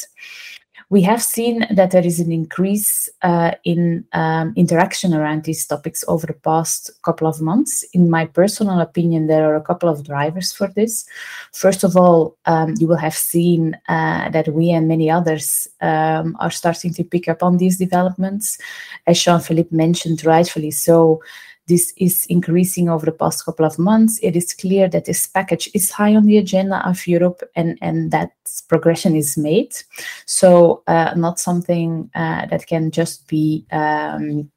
we 0.91 1.03
have 1.03 1.21
seen 1.21 1.67
that 1.69 1.91
there 1.91 2.05
is 2.05 2.19
an 2.19 2.31
increase 2.31 3.07
uh, 3.21 3.51
in 3.63 4.03
um, 4.13 4.53
interaction 4.55 5.13
around 5.13 5.43
these 5.43 5.65
topics 5.67 6.03
over 6.07 6.25
the 6.25 6.33
past 6.33 6.89
couple 7.03 7.27
of 7.27 7.41
months. 7.41 7.83
In 7.93 8.09
my 8.09 8.25
personal 8.25 8.79
opinion, 8.79 9.27
there 9.27 9.51
are 9.51 9.55
a 9.55 9.61
couple 9.61 9.87
of 9.87 10.03
drivers 10.03 10.51
for 10.51 10.67
this. 10.67 11.05
First 11.53 11.83
of 11.83 11.95
all, 11.95 12.37
um, 12.45 12.73
you 12.79 12.87
will 12.87 12.97
have 12.97 13.13
seen 13.13 13.77
uh, 13.87 14.29
that 14.29 14.47
we 14.47 14.71
and 14.71 14.87
many 14.87 15.11
others 15.11 15.67
um, 15.81 16.35
are 16.39 16.51
starting 16.51 16.91
to 16.95 17.03
pick 17.03 17.27
up 17.27 17.43
on 17.43 17.57
these 17.57 17.77
developments. 17.77 18.57
As 19.05 19.21
Jean 19.21 19.41
Philippe 19.41 19.75
mentioned, 19.75 20.25
rightfully 20.25 20.71
so, 20.71 21.21
this 21.69 21.93
is 21.95 22.25
increasing 22.25 22.89
over 22.89 23.05
the 23.05 23.13
past 23.13 23.45
couple 23.45 23.65
of 23.65 23.79
months. 23.79 24.19
It 24.21 24.35
is 24.35 24.53
clear 24.53 24.89
that 24.89 25.05
this 25.05 25.27
package 25.27 25.69
is 25.73 25.91
high 25.91 26.15
on 26.15 26.25
the 26.25 26.37
agenda 26.37 26.85
of 26.87 27.07
Europe 27.07 27.41
and, 27.55 27.77
and 27.81 28.11
that 28.11 28.31
progression 28.67 29.15
is 29.15 29.37
made. 29.37 29.73
So, 30.25 30.83
uh, 30.87 31.13
not 31.15 31.39
something 31.39 32.09
uh, 32.15 32.47
that 32.47 32.67
can 32.67 32.91
just 32.91 33.27
be 33.27 33.65
um, 33.71 34.51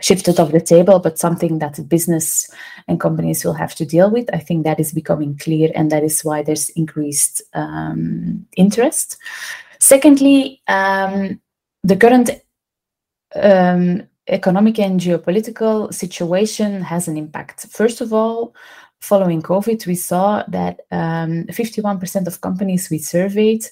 shifted 0.00 0.38
off 0.38 0.52
the 0.52 0.60
table, 0.60 0.98
but 0.98 1.18
something 1.18 1.58
that 1.58 1.88
business 1.88 2.50
and 2.86 3.00
companies 3.00 3.44
will 3.44 3.54
have 3.54 3.74
to 3.76 3.86
deal 3.86 4.10
with. 4.10 4.28
I 4.34 4.38
think 4.38 4.64
that 4.64 4.78
is 4.78 4.92
becoming 4.92 5.38
clear, 5.38 5.70
and 5.74 5.90
that 5.90 6.04
is 6.04 6.22
why 6.22 6.42
there's 6.42 6.68
increased 6.70 7.42
um, 7.54 8.46
interest. 8.56 9.16
Secondly, 9.78 10.60
um, 10.68 11.40
the 11.82 11.96
current 11.96 12.30
um, 13.34 14.06
economic 14.28 14.78
and 14.78 15.00
geopolitical 15.00 15.92
situation 15.92 16.82
has 16.82 17.08
an 17.08 17.16
impact. 17.16 17.66
First 17.66 18.00
of 18.00 18.12
all, 18.12 18.54
following 19.00 19.42
COVID, 19.42 19.86
we 19.86 19.96
saw 19.96 20.44
that 20.48 20.80
um, 20.90 21.44
51% 21.48 22.26
of 22.26 22.40
companies 22.40 22.88
we 22.90 22.98
surveyed 22.98 23.64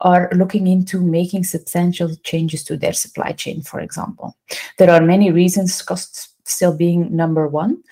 are 0.00 0.28
looking 0.34 0.66
into 0.66 1.00
making 1.00 1.44
substantial 1.44 2.14
changes 2.16 2.62
to 2.64 2.76
their 2.76 2.92
supply 2.92 3.32
chain, 3.32 3.62
for 3.62 3.80
example. 3.80 4.36
There 4.76 4.90
are 4.90 5.00
many 5.00 5.30
reasons, 5.30 5.80
costs 5.80 6.34
still 6.44 6.76
being 6.76 7.14
number 7.14 7.48
one. 7.48 7.82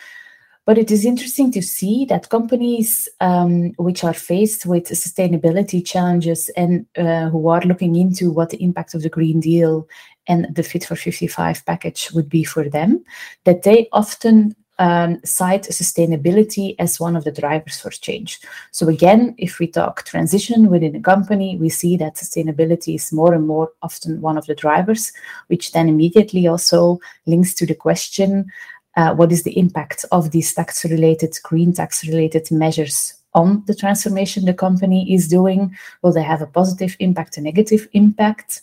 But 0.66 0.78
it 0.78 0.90
is 0.90 1.04
interesting 1.04 1.52
to 1.52 1.62
see 1.62 2.06
that 2.06 2.30
companies 2.30 3.06
um, 3.20 3.72
which 3.76 4.02
are 4.02 4.14
faced 4.14 4.64
with 4.64 4.84
sustainability 4.84 5.84
challenges 5.84 6.48
and 6.56 6.86
uh, 6.96 7.28
who 7.28 7.48
are 7.48 7.60
looking 7.62 7.96
into 7.96 8.30
what 8.30 8.48
the 8.48 8.62
impact 8.62 8.94
of 8.94 9.02
the 9.02 9.10
Green 9.10 9.40
Deal 9.40 9.86
and 10.26 10.54
the 10.54 10.62
Fit 10.62 10.84
for 10.84 10.96
55 10.96 11.64
package 11.66 12.10
would 12.12 12.28
be 12.28 12.44
for 12.44 12.68
them, 12.68 13.04
that 13.44 13.62
they 13.62 13.88
often 13.92 14.56
um, 14.78 15.20
cite 15.24 15.64
sustainability 15.64 16.74
as 16.78 16.98
one 16.98 17.16
of 17.16 17.24
the 17.24 17.32
drivers 17.32 17.80
for 17.80 17.90
change. 17.90 18.40
So 18.72 18.88
again, 18.88 19.34
if 19.38 19.58
we 19.58 19.66
talk 19.66 20.04
transition 20.04 20.68
within 20.68 20.96
a 20.96 21.00
company, 21.00 21.56
we 21.56 21.68
see 21.68 21.96
that 21.98 22.16
sustainability 22.16 22.96
is 22.96 23.12
more 23.12 23.34
and 23.34 23.46
more 23.46 23.70
often 23.82 24.20
one 24.20 24.36
of 24.36 24.46
the 24.46 24.54
drivers, 24.54 25.12
which 25.46 25.72
then 25.72 25.88
immediately 25.88 26.46
also 26.46 26.98
links 27.26 27.54
to 27.54 27.66
the 27.66 27.74
question, 27.74 28.50
uh, 28.96 29.14
what 29.14 29.32
is 29.32 29.42
the 29.42 29.58
impact 29.58 30.04
of 30.12 30.30
these 30.30 30.54
tax-related, 30.54 31.36
green 31.42 31.72
tax-related 31.72 32.50
measures 32.50 33.14
on 33.34 33.64
the 33.66 33.74
transformation 33.74 34.44
the 34.44 34.54
company 34.54 35.12
is 35.12 35.28
doing? 35.28 35.76
Will 36.02 36.12
they 36.12 36.22
have 36.22 36.42
a 36.42 36.46
positive 36.46 36.96
impact, 37.00 37.36
a 37.36 37.40
negative 37.40 37.88
impact? 37.92 38.62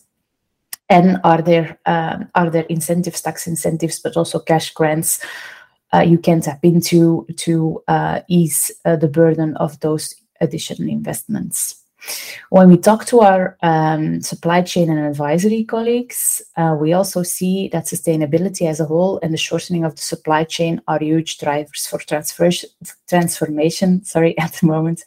And 0.91 1.19
are 1.23 1.41
there 1.41 1.79
um, 1.85 2.29
are 2.35 2.49
there 2.49 2.65
incentives, 2.69 3.21
tax 3.21 3.47
incentives, 3.47 3.99
but 3.99 4.17
also 4.17 4.39
cash 4.39 4.73
grants 4.73 5.25
uh, 5.93 6.01
you 6.01 6.17
can 6.17 6.41
tap 6.41 6.59
into 6.63 7.27
to 7.37 7.83
uh, 7.87 8.21
ease 8.27 8.71
uh, 8.85 8.95
the 8.95 9.07
burden 9.07 9.57
of 9.57 9.79
those 9.81 10.15
additional 10.39 10.89
investments. 10.89 11.80
When 12.49 12.69
we 12.69 12.77
talk 12.77 13.05
to 13.05 13.21
our 13.21 13.57
um, 13.61 14.21
supply 14.21 14.61
chain 14.61 14.89
and 14.89 14.99
advisory 14.99 15.63
colleagues, 15.63 16.41
uh, 16.57 16.75
we 16.79 16.93
also 16.93 17.23
see 17.23 17.69
that 17.69 17.85
sustainability 17.85 18.67
as 18.67 18.79
a 18.79 18.85
whole 18.85 19.19
and 19.23 19.33
the 19.33 19.37
shortening 19.37 19.85
of 19.85 19.95
the 19.95 20.01
supply 20.01 20.43
chain 20.43 20.81
are 20.87 20.99
huge 20.99 21.37
drivers 21.37 21.87
for 21.87 21.99
transformation. 21.99 24.03
Sorry, 24.03 24.37
at 24.37 24.53
the 24.53 24.67
moment. 24.67 25.03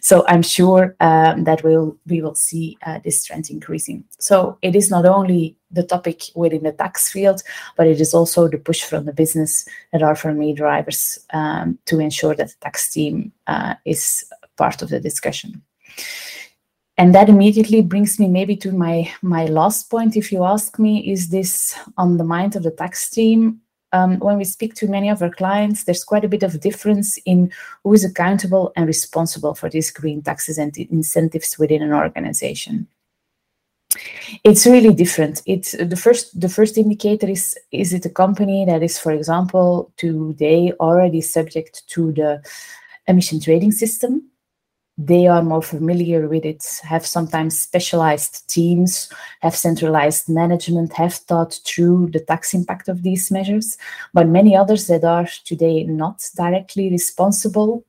So 0.00 0.24
I'm 0.28 0.42
sure 0.42 0.96
um, 1.00 1.44
that 1.44 1.62
we'll 1.62 1.96
we 2.06 2.22
will 2.22 2.34
see 2.34 2.78
uh, 2.86 3.00
this 3.04 3.24
trend 3.24 3.50
increasing. 3.50 4.04
So 4.18 4.58
it 4.62 4.76
is 4.76 4.90
not 4.90 5.04
only 5.04 5.56
the 5.70 5.82
topic 5.82 6.22
within 6.34 6.62
the 6.62 6.72
tax 6.72 7.10
field, 7.10 7.42
but 7.76 7.86
it 7.86 8.00
is 8.00 8.14
also 8.14 8.48
the 8.48 8.58
push 8.58 8.82
from 8.82 9.04
the 9.04 9.12
business 9.12 9.68
that 9.92 10.02
are 10.02 10.14
for 10.14 10.32
me 10.32 10.54
drivers 10.54 11.18
um, 11.32 11.78
to 11.86 11.98
ensure 11.98 12.34
that 12.36 12.48
the 12.48 12.54
tax 12.60 12.90
team 12.90 13.32
uh, 13.48 13.74
is 13.84 14.24
part 14.56 14.80
of 14.80 14.88
the 14.88 15.00
discussion 15.00 15.62
and 16.98 17.14
that 17.14 17.28
immediately 17.28 17.82
brings 17.82 18.18
me 18.18 18.28
maybe 18.28 18.56
to 18.56 18.72
my 18.72 19.10
my 19.22 19.46
last 19.46 19.90
point 19.90 20.16
if 20.16 20.32
you 20.32 20.44
ask 20.44 20.78
me 20.78 21.10
is 21.10 21.28
this 21.28 21.78
on 21.96 22.16
the 22.16 22.24
mind 22.24 22.56
of 22.56 22.62
the 22.62 22.70
tax 22.70 23.10
team. 23.10 23.60
Um, 23.92 24.18
when 24.18 24.36
we 24.36 24.44
speak 24.44 24.74
to 24.74 24.88
many 24.88 25.08
of 25.08 25.22
our 25.22 25.30
clients 25.30 25.84
there's 25.84 26.04
quite 26.04 26.24
a 26.24 26.28
bit 26.28 26.42
of 26.42 26.60
difference 26.60 27.18
in 27.18 27.52
who 27.84 27.94
is 27.94 28.04
accountable 28.04 28.72
and 28.74 28.86
responsible 28.86 29.54
for 29.54 29.70
these 29.70 29.92
green 29.92 30.22
taxes 30.22 30.58
and 30.58 30.76
incentives 30.76 31.56
within 31.56 31.82
an 31.82 31.92
organization. 31.92 32.88
It's 34.42 34.66
really 34.66 34.92
different. 34.92 35.40
It's 35.46 35.72
the 35.72 35.96
first 35.96 36.38
the 36.38 36.48
first 36.48 36.76
indicator 36.76 37.28
is 37.28 37.56
is 37.70 37.92
it 37.92 38.06
a 38.06 38.10
company 38.10 38.64
that 38.66 38.82
is 38.82 38.98
for 38.98 39.12
example 39.12 39.92
today 39.96 40.72
already 40.80 41.20
subject 41.20 41.86
to 41.90 42.12
the 42.12 42.42
emission 43.06 43.40
trading 43.40 43.72
system 43.72 44.30
they 44.98 45.26
are 45.26 45.42
more 45.42 45.62
familiar 45.62 46.26
with 46.26 46.44
it, 46.44 46.64
have 46.82 47.04
sometimes 47.04 47.58
specialized 47.58 48.48
teams, 48.48 49.12
have 49.40 49.54
centralized 49.54 50.28
management, 50.28 50.92
have 50.94 51.14
thought 51.14 51.60
through 51.64 52.08
the 52.12 52.20
tax 52.20 52.54
impact 52.54 52.88
of 52.88 53.02
these 53.02 53.30
measures. 53.30 53.76
But 54.14 54.28
many 54.28 54.56
others 54.56 54.86
that 54.86 55.04
are 55.04 55.28
today 55.44 55.84
not 55.84 56.26
directly 56.34 56.90
responsible, 56.90 57.84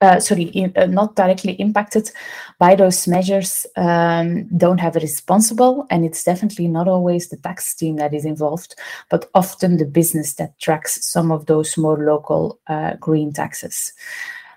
uh, 0.00 0.20
sorry, 0.20 0.44
in, 0.44 0.72
uh, 0.76 0.86
not 0.86 1.16
directly 1.16 1.54
impacted 1.54 2.12
by 2.60 2.76
those 2.76 3.08
measures, 3.08 3.66
um, 3.76 4.44
don't 4.56 4.78
have 4.78 4.94
a 4.94 5.00
responsible. 5.00 5.86
And 5.90 6.04
it's 6.04 6.22
definitely 6.22 6.68
not 6.68 6.86
always 6.86 7.28
the 7.28 7.36
tax 7.38 7.74
team 7.74 7.96
that 7.96 8.14
is 8.14 8.24
involved, 8.24 8.76
but 9.10 9.28
often 9.34 9.78
the 9.78 9.84
business 9.84 10.34
that 10.34 10.56
tracks 10.60 11.04
some 11.04 11.32
of 11.32 11.46
those 11.46 11.76
more 11.76 11.98
local 11.98 12.60
uh, 12.68 12.94
green 13.00 13.32
taxes. 13.32 13.92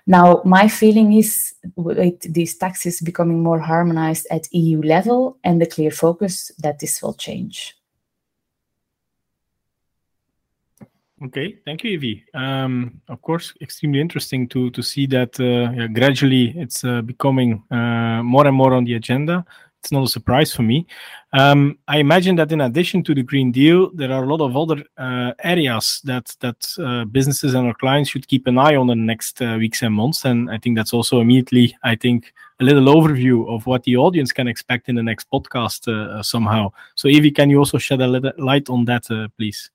Now, 0.06 0.40
my 0.44 0.68
feeling 0.68 1.12
is 1.14 1.54
with 1.74 2.20
these 2.32 2.56
taxes 2.56 3.00
becoming 3.00 3.42
more 3.42 3.58
harmonized 3.58 4.28
at 4.30 4.46
EU 4.52 4.80
level 4.80 5.38
and 5.42 5.60
the 5.60 5.66
clear 5.66 5.90
focus 5.90 6.52
that 6.58 6.78
this 6.78 7.02
will 7.02 7.14
change. 7.14 7.76
Okay, 11.24 11.56
thank 11.64 11.82
you, 11.82 11.92
Evie. 11.92 12.24
Um, 12.34 13.00
of 13.08 13.22
course, 13.22 13.54
extremely 13.62 14.00
interesting 14.00 14.46
to 14.48 14.70
to 14.70 14.82
see 14.82 15.06
that 15.06 15.40
uh, 15.40 15.72
yeah, 15.72 15.86
gradually 15.88 16.52
it's 16.56 16.84
uh, 16.84 17.00
becoming 17.00 17.64
uh, 17.70 18.22
more 18.22 18.46
and 18.46 18.54
more 18.54 18.74
on 18.74 18.84
the 18.84 18.94
agenda 18.94 19.44
it's 19.86 19.92
not 19.92 20.02
a 20.02 20.08
surprise 20.08 20.52
for 20.52 20.62
me. 20.62 20.84
Um, 21.32 21.78
I 21.86 21.98
imagine 21.98 22.34
that 22.36 22.50
in 22.50 22.60
addition 22.60 23.04
to 23.04 23.14
the 23.14 23.22
Green 23.22 23.52
Deal, 23.52 23.90
there 23.94 24.10
are 24.10 24.24
a 24.24 24.26
lot 24.26 24.40
of 24.40 24.56
other 24.56 24.82
uh, 24.98 25.32
areas 25.44 26.00
that 26.02 26.34
that 26.40 26.66
uh, 26.78 27.04
businesses 27.04 27.54
and 27.54 27.68
our 27.68 27.74
clients 27.74 28.10
should 28.10 28.26
keep 28.26 28.48
an 28.48 28.58
eye 28.58 28.74
on 28.74 28.90
in 28.90 28.98
the 28.98 29.04
next 29.04 29.40
uh, 29.40 29.56
weeks 29.58 29.82
and 29.82 29.94
months. 29.94 30.24
And 30.24 30.50
I 30.50 30.58
think 30.58 30.76
that's 30.76 30.92
also 30.92 31.20
immediately, 31.20 31.76
I 31.84 31.94
think, 31.94 32.34
a 32.58 32.64
little 32.64 32.86
overview 32.86 33.48
of 33.48 33.66
what 33.66 33.84
the 33.84 33.96
audience 33.96 34.32
can 34.32 34.48
expect 34.48 34.88
in 34.88 34.96
the 34.96 35.04
next 35.04 35.30
podcast 35.30 35.86
uh, 35.86 36.20
somehow. 36.20 36.72
So, 36.96 37.06
Evie, 37.06 37.30
can 37.30 37.48
you 37.48 37.58
also 37.58 37.78
shed 37.78 38.00
a 38.00 38.08
little 38.08 38.32
light 38.38 38.68
on 38.68 38.86
that, 38.86 39.08
uh, 39.08 39.28
please? 39.38 39.70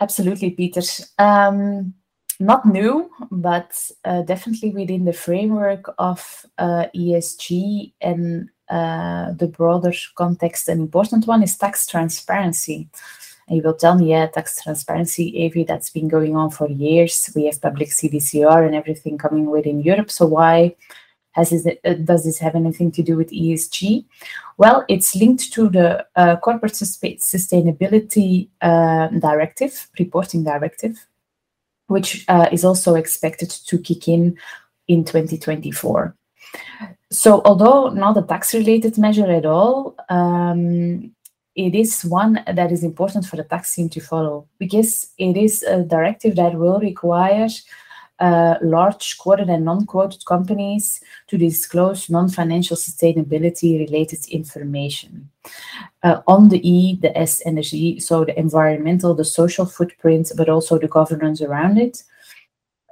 Absolutely, 0.00 0.50
Peter. 0.50 0.82
Um, 1.18 1.94
not 2.40 2.66
new, 2.66 3.10
but 3.30 3.72
uh, 4.04 4.22
definitely 4.22 4.70
within 4.70 5.04
the 5.04 5.12
framework 5.12 5.94
of 5.98 6.46
uh, 6.58 6.86
ESG 6.94 7.92
and 8.00 8.48
uh, 8.68 9.32
the 9.32 9.48
broader 9.48 9.92
context, 10.16 10.68
an 10.68 10.80
important 10.80 11.26
one 11.26 11.42
is 11.42 11.56
tax 11.56 11.86
transparency. 11.86 12.88
And 13.48 13.56
you 13.56 13.62
will 13.62 13.74
tell 13.74 13.96
me, 13.96 14.10
yeah, 14.10 14.26
tax 14.26 14.62
transparency, 14.62 15.24
Evie, 15.42 15.64
that's 15.64 15.90
been 15.90 16.08
going 16.08 16.36
on 16.36 16.50
for 16.50 16.68
years. 16.68 17.30
We 17.34 17.46
have 17.46 17.60
public 17.60 17.88
CBCR 17.88 18.64
and 18.64 18.74
everything 18.74 19.18
coming 19.18 19.50
within 19.50 19.80
Europe. 19.80 20.10
So 20.10 20.26
why 20.26 20.76
has 21.32 21.50
this, 21.50 21.66
uh, 21.84 21.94
does 21.94 22.24
this 22.24 22.38
have 22.38 22.54
anything 22.54 22.90
to 22.92 23.02
do 23.02 23.16
with 23.16 23.30
ESG? 23.30 24.04
Well, 24.58 24.84
it's 24.88 25.14
linked 25.16 25.52
to 25.54 25.68
the 25.68 26.06
uh, 26.14 26.36
Corporate 26.36 26.72
Sustainability 26.72 28.48
uh, 28.60 29.08
Directive, 29.08 29.88
reporting 29.98 30.44
directive, 30.44 31.06
which 31.86 32.24
uh, 32.28 32.48
is 32.52 32.64
also 32.64 32.94
expected 32.94 33.50
to 33.50 33.78
kick 33.78 34.08
in 34.08 34.36
in 34.88 35.04
2024. 35.04 36.16
So, 37.10 37.42
although 37.44 37.90
not 37.90 38.16
a 38.16 38.22
tax 38.22 38.54
related 38.54 38.96
measure 38.98 39.30
at 39.30 39.44
all, 39.44 39.96
um, 40.08 41.12
it 41.54 41.74
is 41.74 42.04
one 42.04 42.42
that 42.46 42.72
is 42.72 42.82
important 42.82 43.26
for 43.26 43.36
the 43.36 43.44
tax 43.44 43.74
team 43.74 43.88
to 43.90 44.00
follow 44.00 44.48
because 44.58 45.10
it 45.18 45.36
is 45.36 45.62
a 45.62 45.82
directive 45.82 46.36
that 46.36 46.54
will 46.54 46.80
require 46.80 47.48
uh, 48.22 48.56
large 48.62 49.18
quoted 49.18 49.48
and 49.48 49.64
non-quoted 49.64 50.24
companies 50.26 51.00
to 51.26 51.36
disclose 51.36 52.08
non-financial 52.08 52.76
sustainability 52.76 53.80
related 53.80 54.24
information 54.28 55.28
uh, 56.04 56.20
on 56.28 56.48
the 56.48 56.60
E, 56.66 56.96
the 57.02 57.16
S, 57.18 57.40
and 57.40 57.58
the 57.58 57.62
G, 57.62 57.98
so 57.98 58.24
the 58.24 58.38
environmental, 58.38 59.12
the 59.14 59.24
social 59.24 59.66
footprint, 59.66 60.30
but 60.36 60.48
also 60.48 60.78
the 60.78 60.86
governance 60.86 61.42
around 61.42 61.78
it. 61.78 62.04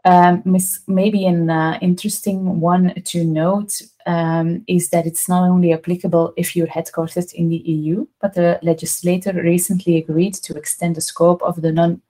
Um, 0.04 0.42
maybe 0.88 1.26
an 1.26 1.48
uh, 1.48 1.78
interesting 1.80 2.58
one 2.58 2.94
to 3.04 3.22
note 3.22 3.82
um, 4.06 4.64
is 4.66 4.88
that 4.90 5.06
it's 5.06 5.28
not 5.28 5.48
only 5.48 5.72
applicable 5.72 6.32
if 6.36 6.56
you're 6.56 6.66
headquartered 6.66 7.32
in 7.34 7.50
the 7.50 7.58
EU, 7.58 8.06
but 8.20 8.34
the 8.34 8.58
legislator 8.62 9.32
recently 9.32 9.98
agreed 9.98 10.34
to 10.34 10.56
extend 10.56 10.96
the 10.96 11.02
scope 11.02 11.40
of 11.42 11.62
the 11.62 11.70
non 11.70 12.02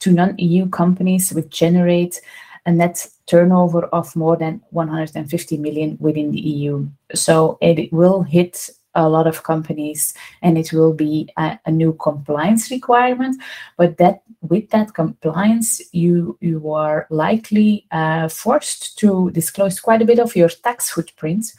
to 0.00 0.12
non-EU 0.12 0.68
companies 0.68 1.32
which 1.32 1.48
generate 1.48 2.20
a 2.68 2.72
net 2.72 3.08
turnover 3.26 3.84
of 3.86 4.14
more 4.14 4.36
than 4.36 4.60
150 4.70 5.56
million 5.56 5.96
within 6.00 6.30
the 6.30 6.40
EU. 6.40 6.86
So 7.14 7.56
it 7.62 7.90
will 7.92 8.22
hit 8.22 8.68
a 8.94 9.08
lot 9.08 9.26
of 9.26 9.42
companies 9.42 10.14
and 10.42 10.58
it 10.58 10.72
will 10.72 10.92
be 10.92 11.28
a, 11.38 11.58
a, 11.66 11.70
new 11.70 11.92
compliance 11.94 12.70
requirement 12.70 13.40
but 13.76 13.96
that 13.98 14.22
with 14.40 14.70
that 14.70 14.92
compliance 14.94 15.80
you 15.92 16.36
you 16.40 16.72
are 16.72 17.06
likely 17.10 17.86
uh, 17.92 18.28
forced 18.28 18.98
to 18.98 19.30
disclose 19.30 19.78
quite 19.78 20.02
a 20.02 20.06
bit 20.06 20.18
of 20.18 20.34
your 20.34 20.48
tax 20.48 20.90
footprint 20.90 21.52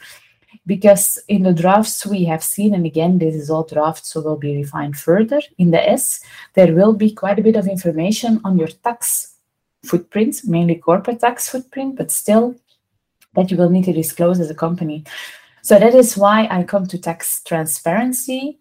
because 0.66 1.18
in 1.28 1.44
the 1.44 1.52
drafts 1.52 2.04
we 2.06 2.24
have 2.24 2.44
seen, 2.44 2.74
and 2.74 2.84
again, 2.84 3.18
this 3.18 3.34
is 3.34 3.50
all 3.50 3.64
draft, 3.64 4.04
so 4.04 4.20
will 4.20 4.36
be 4.36 4.56
refined 4.56 4.96
further. 4.96 5.40
In 5.58 5.70
the 5.70 5.82
S, 5.88 6.20
there 6.54 6.74
will 6.74 6.92
be 6.92 7.12
quite 7.12 7.38
a 7.38 7.42
bit 7.42 7.56
of 7.56 7.66
information 7.66 8.40
on 8.44 8.58
your 8.58 8.68
tax 8.68 9.29
footprint, 9.84 10.42
mainly 10.44 10.76
corporate 10.76 11.20
tax 11.20 11.48
footprint, 11.48 11.96
but 11.96 12.10
still 12.10 12.54
that 13.34 13.50
you 13.50 13.56
will 13.56 13.70
need 13.70 13.84
to 13.84 13.92
disclose 13.92 14.40
as 14.40 14.50
a 14.50 14.54
company. 14.54 15.04
So 15.62 15.78
that 15.78 15.94
is 15.94 16.16
why 16.16 16.48
I 16.50 16.64
come 16.64 16.86
to 16.86 16.98
tax 16.98 17.42
transparency. 17.44 18.58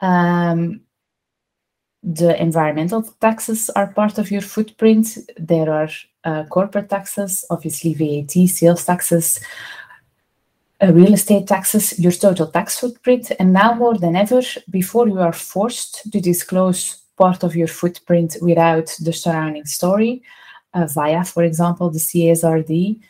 Um, 0.00 0.82
the 2.02 2.40
environmental 2.40 3.02
taxes 3.20 3.70
are 3.70 3.92
part 3.92 4.18
of 4.18 4.30
your 4.30 4.40
footprint. 4.40 5.18
There 5.38 5.70
are 5.70 5.88
uh, 6.24 6.44
corporate 6.44 6.88
taxes, 6.88 7.44
obviously 7.50 7.94
VAT, 7.94 8.48
sales 8.48 8.84
taxes, 8.84 9.38
uh, 10.82 10.92
real 10.92 11.12
estate 11.12 11.46
taxes, 11.46 11.98
your 11.98 12.12
total 12.12 12.46
tax 12.46 12.78
footprint. 12.80 13.32
And 13.38 13.52
now 13.52 13.74
more 13.74 13.98
than 13.98 14.16
ever, 14.16 14.40
before 14.70 15.08
you 15.08 15.20
are 15.20 15.32
forced 15.32 16.10
to 16.10 16.20
disclose 16.20 17.02
part 17.18 17.42
of 17.42 17.54
your 17.54 17.68
footprint 17.68 18.36
without 18.40 18.96
the 19.00 19.12
surrounding 19.12 19.66
story, 19.66 20.22
via, 20.74 21.24
for 21.24 21.42
example, 21.44 21.90
the 21.90 21.98
CSRD, 21.98 23.00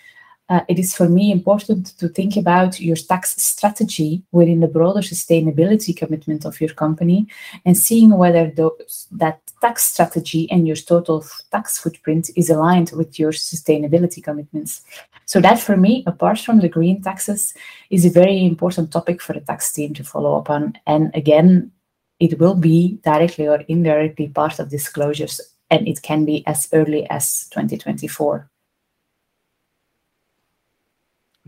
uh, 0.50 0.64
it 0.66 0.80
is 0.80 0.96
for 0.96 1.08
me 1.08 1.30
important 1.30 1.96
to 1.96 2.08
think 2.08 2.36
about 2.36 2.80
your 2.80 2.96
tax 2.96 3.40
strategy 3.40 4.20
within 4.32 4.58
the 4.58 4.66
broader 4.66 5.00
sustainability 5.00 5.96
commitment 5.96 6.44
of 6.44 6.60
your 6.60 6.70
company 6.70 7.28
and 7.64 7.76
seeing 7.76 8.10
whether 8.18 8.50
those, 8.50 9.06
that 9.12 9.40
tax 9.60 9.84
strategy 9.84 10.50
and 10.50 10.66
your 10.66 10.74
total 10.74 11.24
tax 11.52 11.78
footprint 11.78 12.30
is 12.34 12.50
aligned 12.50 12.90
with 12.96 13.16
your 13.16 13.30
sustainability 13.30 14.22
commitments. 14.22 14.82
So 15.24 15.40
that 15.40 15.60
for 15.60 15.76
me, 15.76 16.02
apart 16.08 16.40
from 16.40 16.58
the 16.58 16.68
green 16.68 17.00
taxes, 17.00 17.54
is 17.90 18.04
a 18.04 18.10
very 18.10 18.44
important 18.44 18.90
topic 18.90 19.22
for 19.22 19.34
the 19.34 19.40
tax 19.40 19.72
team 19.72 19.94
to 19.94 20.02
follow 20.02 20.36
up 20.36 20.50
on. 20.50 20.76
And 20.84 21.14
again, 21.14 21.70
it 22.18 22.40
will 22.40 22.56
be 22.56 22.98
directly 23.04 23.46
or 23.46 23.60
indirectly 23.68 24.28
part 24.28 24.58
of 24.58 24.68
disclosures 24.68 25.40
and 25.70 25.86
it 25.86 26.02
can 26.02 26.24
be 26.24 26.44
as 26.46 26.68
early 26.72 27.08
as 27.10 27.48
2024. 27.50 28.50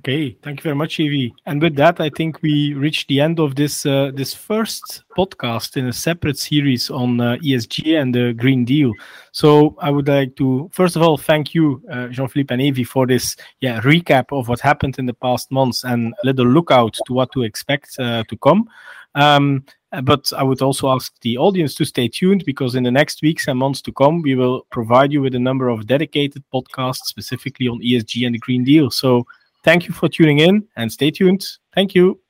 Okay, 0.05 0.37
thank 0.43 0.59
you 0.59 0.63
very 0.65 0.75
much, 0.75 0.99
Evie. 0.99 1.33
And 1.47 1.63
with 1.63 1.77
that, 1.77 2.01
I 2.01 2.11
think 2.11 2.43
we 2.43 2.75
reached 2.75 3.07
the 3.07 3.21
end 3.21 3.39
of 3.39 3.55
this 3.55 3.87
uh, 3.87 4.11
this 4.13 4.35
first 4.35 5.05
podcast 5.17 5.77
in 5.77 5.87
a 5.87 5.93
separate 5.93 6.37
series 6.37 6.91
on 6.91 7.21
uh, 7.21 7.37
ESG 7.37 8.01
and 8.01 8.13
the 8.13 8.33
Green 8.33 8.65
Deal. 8.65 8.93
So 9.31 9.77
I 9.79 9.91
would 9.91 10.09
like 10.09 10.35
to 10.37 10.69
first 10.73 10.97
of 10.97 11.03
all 11.03 11.17
thank 11.17 11.55
you, 11.55 11.81
uh, 11.89 12.09
Jean-Philippe 12.09 12.53
and 12.53 12.61
Evie, 12.61 12.83
for 12.83 13.07
this 13.07 13.37
yeah 13.61 13.81
recap 13.83 14.37
of 14.37 14.49
what 14.49 14.59
happened 14.59 14.99
in 14.99 15.07
the 15.07 15.15
past 15.15 15.53
months 15.53 15.85
and 15.85 16.15
a 16.25 16.27
little 16.27 16.47
lookout 16.47 16.99
to 17.07 17.13
what 17.13 17.31
to 17.31 17.45
expect 17.45 17.97
uh, 18.01 18.25
to 18.25 18.37
come. 18.39 18.69
Um, 19.15 19.65
but 20.03 20.33
I 20.37 20.43
would 20.43 20.63
also 20.63 20.89
ask 20.91 21.13
the 21.21 21.37
audience 21.37 21.75
to 21.75 21.85
stay 21.85 22.09
tuned 22.09 22.45
because 22.47 22.75
in 22.75 22.83
the 22.83 22.91
next 22.91 23.21
weeks 23.23 23.49
and 23.49 23.59
months 23.59 23.83
to 23.83 23.93
come, 23.93 24.23
we 24.23 24.35
will 24.35 24.67
provide 24.71 25.13
you 25.13 25.21
with 25.21 25.35
a 25.35 25.39
number 25.39 25.69
of 25.69 25.87
dedicated 25.87 26.43
podcasts 26.53 27.05
specifically 27.05 27.69
on 27.69 27.81
ESG 27.81 28.25
and 28.25 28.35
the 28.35 28.39
Green 28.39 28.65
Deal. 28.65 28.91
So 28.91 29.27
Thank 29.63 29.87
you 29.87 29.95
for 29.95 30.09
tuning 30.09 30.41
in 30.41 30.67
and 30.77 30.91
stay 30.91 31.11
tuned. 31.11 31.47
Thank 31.75 31.95
you. 31.95 32.22